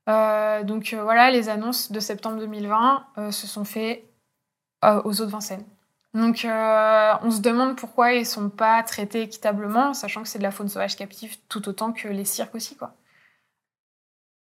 [0.10, 4.04] Euh, donc voilà, les annonces de septembre 2020 se sont faites
[4.84, 5.66] aux zoo de Vincennes.
[6.14, 10.44] Donc euh, on se demande pourquoi ils sont pas traités équitablement, sachant que c'est de
[10.44, 12.76] la faune sauvage captive tout autant que les cirques aussi.
[12.76, 12.96] Quoi.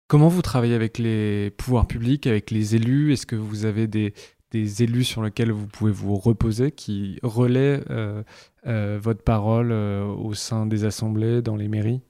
[0.07, 3.13] Comment vous travaillez avec les pouvoirs publics, avec les élus?
[3.13, 4.13] Est-ce que vous avez des,
[4.53, 8.23] élus sur lesquels vous pouvez vous reposer, qui relaient euh,
[8.65, 12.01] euh, votre parole au sein des assemblées, dans les mairies?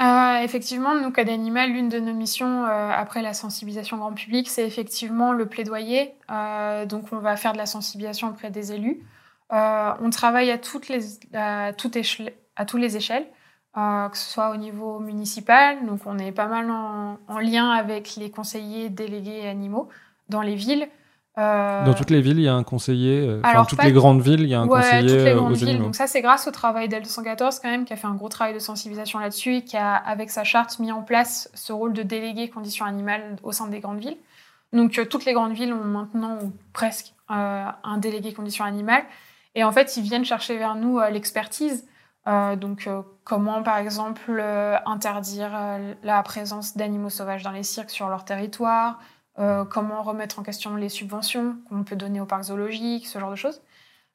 [0.00, 4.48] Euh, effectivement, nous, Code Animal, l'une de nos missions euh, après la sensibilisation grand public,
[4.48, 6.14] c'est effectivement le plaidoyer.
[6.30, 9.02] Euh, donc, on va faire de la sensibilisation auprès des élus.
[9.50, 11.72] on travaille à toutes les, à, à
[12.64, 13.26] toutes les échelles,
[13.74, 15.84] que ce soit au niveau municipal.
[15.84, 19.90] Donc, on est pas mal en, lien avec les conseillers délégués animaux
[20.30, 20.88] dans les villes.
[21.36, 23.40] Dans toutes les villes, il y a un conseiller.
[23.42, 25.36] Enfin, dans toutes les grandes villes, il y a un ouais, conseiller toutes les aux
[25.36, 25.68] grandes villes.
[25.68, 25.84] animaux.
[25.86, 28.52] Donc ça, c'est grâce au travail d'L214 quand même, qui a fait un gros travail
[28.52, 32.02] de sensibilisation là-dessus et qui a, avec sa charte, mis en place ce rôle de
[32.02, 34.18] délégué conditions animales au sein des grandes villes.
[34.72, 39.04] Donc euh, toutes les grandes villes ont maintenant, ou presque, euh, un délégué conditions animales.
[39.54, 41.86] Et en fait, ils viennent chercher vers nous euh, l'expertise.
[42.26, 45.50] Euh, donc euh, comment, par exemple, euh, interdire
[46.02, 48.98] la présence d'animaux sauvages dans les cirques sur leur territoire,
[49.36, 53.36] comment remettre en question les subventions qu'on peut donner aux parcs zoologiques, ce genre de
[53.36, 53.62] choses.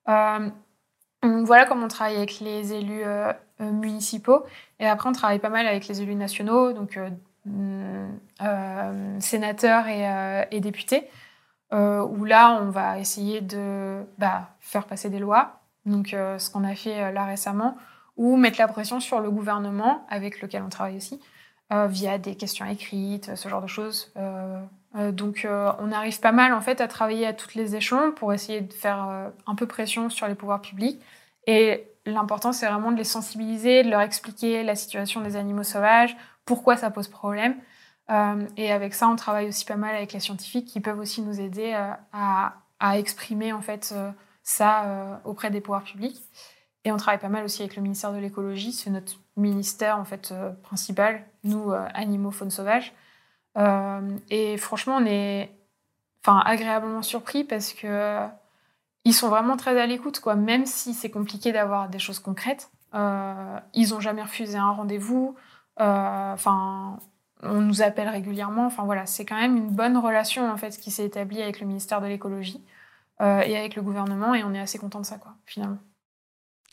[0.05, 3.03] voilà comment on travaille avec les élus
[3.59, 4.45] municipaux.
[4.79, 6.99] Et après, on travaille pas mal avec les élus nationaux, donc
[7.45, 11.09] mm, sénateurs et, députés.
[11.73, 16.51] Euh, où là, on va essayer de bah, faire passer des lois, donc euh, ce
[16.51, 17.75] qu'on a fait euh, là récemment,
[18.17, 21.19] ou mettre la pression sur le gouvernement, avec lequel on travaille aussi,
[21.71, 24.13] via des questions écrites, ce genre de choses.
[25.11, 28.61] Donc on arrive pas mal en fait à travailler à toutes les échelons pour essayer
[28.61, 31.01] de faire un peu pression sur les pouvoirs publics.
[31.47, 36.15] Et l'important, c'est vraiment de les sensibiliser, de leur expliquer la situation des animaux sauvages,
[36.45, 37.55] pourquoi ça pose problème.
[38.11, 41.21] Euh, et avec ça, on travaille aussi pas mal avec les scientifiques qui peuvent aussi
[41.21, 44.11] nous aider euh, à, à, exprimer en fait euh,
[44.43, 46.21] ça auprès des pouvoirs publics.
[46.83, 50.05] Et on travaille pas mal aussi avec le ministère de l'écologie, c'est notre ministère en
[50.05, 50.31] fait
[50.61, 52.93] principal, nous animaux, faune sauvage.
[53.55, 55.51] Et franchement, on est
[56.23, 58.19] enfin agréablement surpris parce que
[59.05, 60.35] ils sont vraiment très à l'écoute, quoi.
[60.35, 65.35] Même si c'est compliqué d'avoir des choses concrètes, ils ont jamais refusé un rendez-vous.
[65.77, 66.97] Enfin,
[67.43, 68.65] on nous appelle régulièrement.
[68.65, 71.67] Enfin voilà, c'est quand même une bonne relation en fait qui s'est établie avec le
[71.67, 72.61] ministère de l'écologie
[73.21, 75.77] euh, et avec le gouvernement, et on est assez content de ça, quoi, finalement.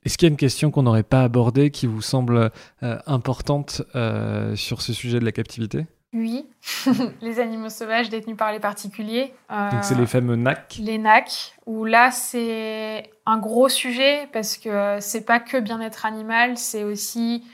[0.05, 2.51] Est-ce qu'il y a une question qu'on n'aurait pas abordée qui vous semble
[2.83, 5.87] euh, importante euh, sur ce sujet de la captivité?
[6.15, 6.47] Oui,
[7.23, 9.33] les animaux sauvages détenus par les particuliers.
[9.49, 14.99] Donc c'est les fameux NAC Les NAC, où là c'est un gros sujet parce que
[15.01, 17.45] c'est pas que bien-être animal, c'est aussi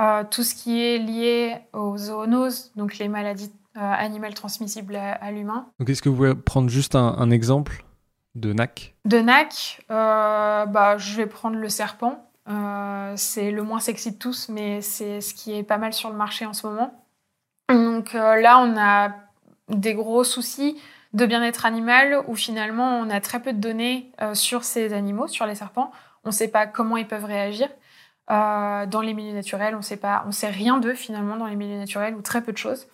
[0.00, 5.30] euh, tout ce qui est lié aux zoonoses, donc les maladies euh, animales transmissibles à,
[5.30, 5.66] l'humain.
[5.78, 7.84] Donc est-ce que vous pouvez prendre juste un, exemple
[8.34, 8.94] de NAC?
[9.04, 12.24] De NAC, euh, bah, je vais prendre le serpent.
[13.16, 16.16] c'est le moins sexy de tous, mais c'est ce qui est pas mal sur le
[16.16, 17.04] marché en ce moment.
[17.68, 19.10] Donc là, on a
[19.68, 20.80] des gros soucis
[21.12, 25.46] de bien-être animal où finalement on a très peu de données sur ces animaux, sur
[25.46, 25.90] les serpents.
[26.24, 27.68] On ne sait pas comment ils peuvent réagir.
[28.30, 31.56] Euh, dans les milieux naturels, on sait pas, on sait rien d'eux finalement dans les
[31.56, 32.86] milieux naturels ou très peu de choses.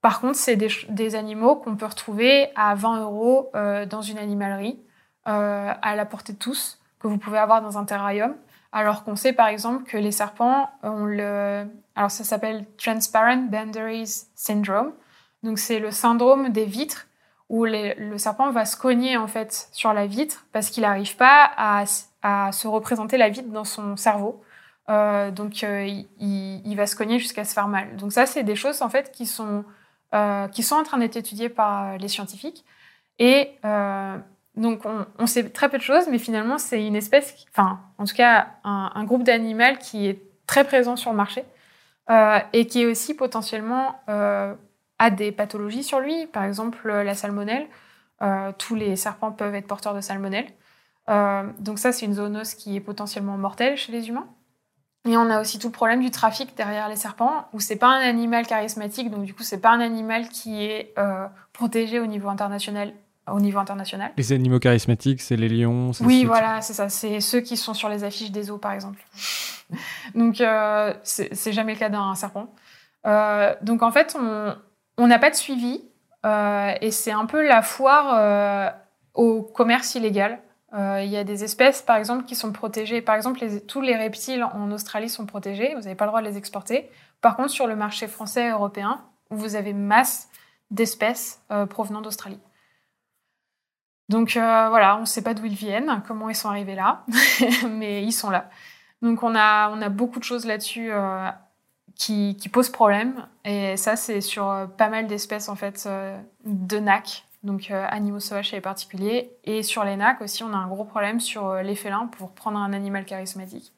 [0.00, 4.78] Par contre, c'est des, animaux qu'on peut retrouver à 20 euros euh, dans une animalerie,
[5.26, 8.36] euh, à la portée de tous, que vous pouvez avoir dans un terrarium.
[8.72, 14.26] Alors qu'on sait par exemple que les serpents ont le, alors ça s'appelle Transparent Boundaries
[14.34, 14.92] Syndrome.
[15.42, 17.06] Donc c'est le syndrome des vitres
[17.48, 21.50] où le serpent va se cogner en fait sur la vitre parce qu'il n'arrive pas
[21.56, 21.84] à,
[22.22, 24.42] à, se représenter la vitre dans son cerveau.
[24.88, 25.86] Euh, donc, euh,
[26.20, 27.96] il, va se cogner jusqu'à se faire mal.
[27.96, 29.64] Donc ça, c'est des choses en fait qui sont
[30.14, 32.64] euh, qui sont en train d'être étudiées par les scientifiques.
[33.18, 33.50] Et
[34.56, 34.82] donc,
[35.18, 38.48] on, sait très peu de choses, mais finalement, c'est une espèce, enfin, en tout cas,
[38.64, 41.44] un, groupe d'animaux qui est très présent sur le marché
[42.52, 47.66] et qui est aussi potentiellement a des pathologies sur lui, par exemple la salmonelle.
[48.56, 50.46] tous les serpents peuvent être porteurs de salmonelle.
[51.58, 54.26] donc ça, c'est une zoonose qui est potentiellement mortelle chez les humains.
[55.06, 57.88] Et on a aussi tout le problème du trafic derrière les serpents, où c'est pas
[57.88, 62.06] un animal charismatique, donc du coup c'est pas un animal qui est euh, protégé au
[62.06, 62.92] niveau international.
[63.30, 64.12] Au niveau international.
[64.16, 65.90] Les animaux charismatiques, c'est les lions.
[66.00, 66.88] Oui, voilà, c'est ça.
[66.88, 69.04] C'est ceux qui sont sur les affiches des zoos, par exemple.
[70.14, 72.54] donc euh, c'est jamais le cas d'un serpent.
[73.06, 74.16] Euh, donc en fait,
[74.96, 75.82] on n'a pas de suivi,
[76.24, 78.74] euh, et c'est un peu la foire
[79.14, 80.40] au commerce illégal.
[80.74, 83.00] Euh, il y a des espèces, par exemple, qui sont protégées.
[83.00, 85.74] Par exemple, tous les reptiles en Australie sont protégés.
[85.74, 86.90] Vous n'avez pas le droit de les exporter.
[87.20, 89.00] Par contre, sur le marché français et européen,
[89.30, 90.28] vous avez masse
[90.70, 92.40] d'espèces euh, provenant d'Australie.
[94.08, 97.04] Donc euh, voilà, on ne sait pas d'où ils viennent, comment ils sont arrivés là,
[97.68, 98.48] mais ils sont là.
[99.02, 100.90] Donc on a, on a beaucoup de choses là-dessus
[101.94, 103.26] qui, qui, posent problème.
[103.44, 105.88] Et ça, c'est sur pas mal d'espèces en fait
[106.44, 109.30] de NAC, donc euh, animaux sauvages les particuliers.
[109.44, 112.32] Et sur les NAC aussi, on a un gros problème sur euh, les félins pour
[112.32, 113.72] prendre un animal charismatique.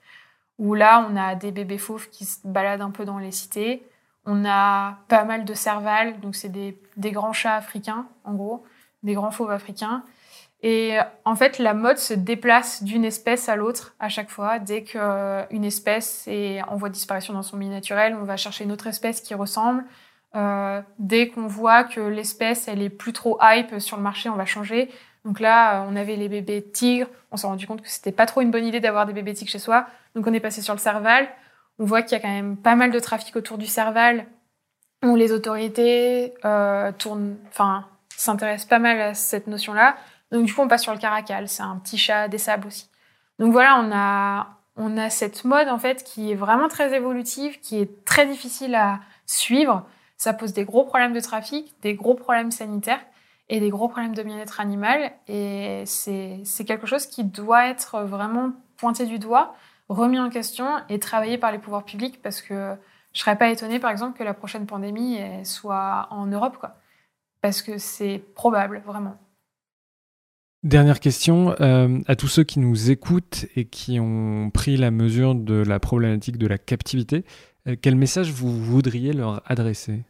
[0.58, 3.86] Où là, on a des bébés fauves qui se baladent un peu dans les cités.
[4.24, 6.76] On a pas mal de cervales, donc c'est des,
[7.12, 8.64] grands chats africains, en gros,
[9.04, 10.02] des grands fauves africains.
[10.62, 14.58] Et en fait, la mode se déplace d'une espèce à l'autre à chaque fois.
[14.58, 18.36] Dès qu'une euh, espèce est en voie de disparition dans son milieu naturel, on va
[18.36, 19.84] chercher une autre espèce qui ressemble.
[20.34, 24.34] Euh, dès qu'on voit que l'espèce elle est plus trop hype sur le marché, on
[24.34, 24.90] va changer.
[25.24, 27.08] Donc là, on avait les bébés tigres.
[27.30, 29.50] On s'est rendu compte que c'était pas trop une bonne idée d'avoir des bébés tigres
[29.50, 29.86] chez soi.
[30.14, 31.28] Donc on est passé sur le Serval.
[31.78, 34.26] On voit qu'il y a quand même pas mal de trafic autour du Serval,
[35.04, 37.86] où les autorités euh, tournent, enfin,
[38.16, 39.96] s'intéressent pas mal à cette notion-là.
[40.30, 41.48] Donc du coup, on passe sur le Caracal.
[41.48, 42.88] C'est un petit chat des sables aussi.
[43.38, 47.60] Donc voilà, on a, on a cette mode en fait qui est vraiment très évolutive,
[47.60, 49.86] qui est très difficile à suivre.
[50.16, 53.00] Ça pose des gros problèmes de trafic, des gros problèmes sanitaires
[53.48, 55.12] et des gros problèmes de bien-être animal.
[55.28, 59.54] Et c'est quelque chose qui doit être vraiment pointé du doigt,
[59.88, 62.74] remis en question et travaillé par les pouvoirs publics parce que
[63.12, 66.76] je serais pas étonnée, par exemple, que la prochaine pandémie soit en Europe, quoi.
[67.40, 69.16] Parce que c'est probable, vraiment.
[70.64, 75.36] Dernière question euh, à tous ceux qui nous écoutent et qui ont pris la mesure
[75.36, 77.24] de la problématique de la captivité.
[77.68, 80.02] Euh, quel message vous voudriez leur adresser?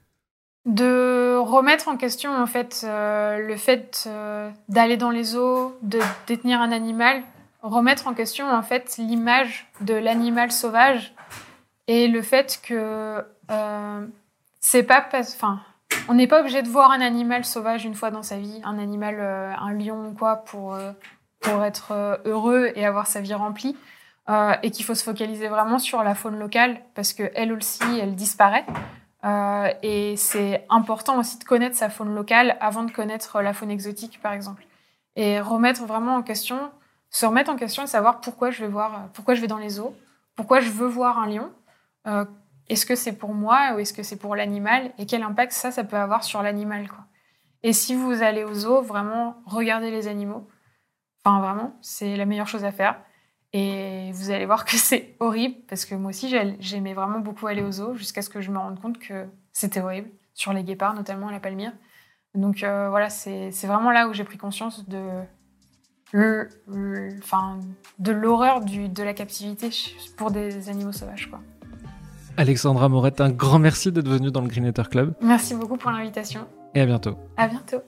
[0.64, 4.09] De remettre en question en fait euh, le fait
[4.70, 7.22] d'aller dans les eaux, de détenir un animal,
[7.62, 11.12] remettre en question en fait l'image de l'animal sauvage
[11.88, 13.22] et le fait que
[14.61, 15.61] c'est pas enfin
[16.09, 18.78] on n'est pas obligé de voir un animal sauvage une fois dans sa vie, un
[18.78, 20.93] animal, euh, un lion ou quoi, pour, euh,
[21.41, 23.76] pour être euh, heureux et avoir sa vie remplie.
[24.62, 28.66] et qu'il faut se focaliser vraiment sur la faune locale parce qu'elle aussi, elle disparaît.
[29.82, 34.20] et c'est important aussi de connaître sa faune locale avant de connaître la faune exotique,
[34.20, 34.66] par exemple.
[35.16, 36.59] Et remettre vraiment en question,
[37.09, 39.80] se remettre en question et savoir pourquoi je vais voir, pourquoi je vais dans les
[39.80, 39.97] eaux,
[40.36, 41.51] pourquoi je veux voir un lion,
[42.68, 45.70] est-ce que c'est pour moi ou est-ce que c'est pour l'animal Et quel impact ça,
[45.70, 47.04] ça peut avoir sur l'animal, quoi.
[47.62, 50.46] Et si vous allez aux zoos, vraiment, regardez les animaux.
[51.24, 53.00] Enfin, vraiment, c'est la meilleure chose à faire.
[53.52, 57.62] Et vous allez voir que c'est horrible, parce que moi aussi, j'aimais vraiment beaucoup aller
[57.62, 60.94] aux zoos, jusqu'à ce que je me rende compte que c'était horrible, sur les guépards,
[60.94, 61.72] notamment à la palmyre.
[62.34, 65.02] Donc euh, voilà, c'est vraiment là où j'ai pris conscience de
[66.14, 69.70] de l'horreur de la captivité
[70.16, 71.28] pour des animaux sauvages.
[71.28, 71.40] Quoi.
[72.39, 75.12] Alexandra Morette, un grand merci d'être venue dans le Greenetter Club.
[75.20, 76.47] Merci beaucoup pour l'invitation.
[76.72, 77.18] Et à bientôt.
[77.36, 77.78] À bientôt.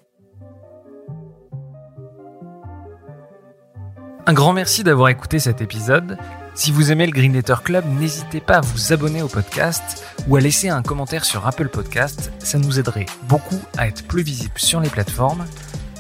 [4.26, 6.18] Un grand merci d'avoir écouté cet épisode.
[6.54, 10.40] Si vous aimez le Greenetter Club, n'hésitez pas à vous abonner au podcast ou à
[10.40, 12.32] laisser un commentaire sur Apple Podcast.
[12.40, 15.44] Ça nous aiderait beaucoup à être plus visible sur les plateformes.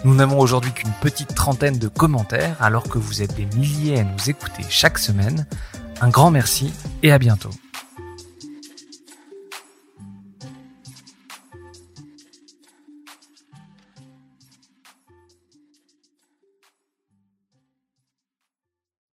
[0.04, 4.02] Nous n'avons aujourd'hui qu'une petite trentaine de commentaires alors que vous êtes des milliers à
[4.02, 5.46] nous écouter chaque semaine.
[6.00, 6.72] Un grand merci
[7.04, 7.50] et à bientôt.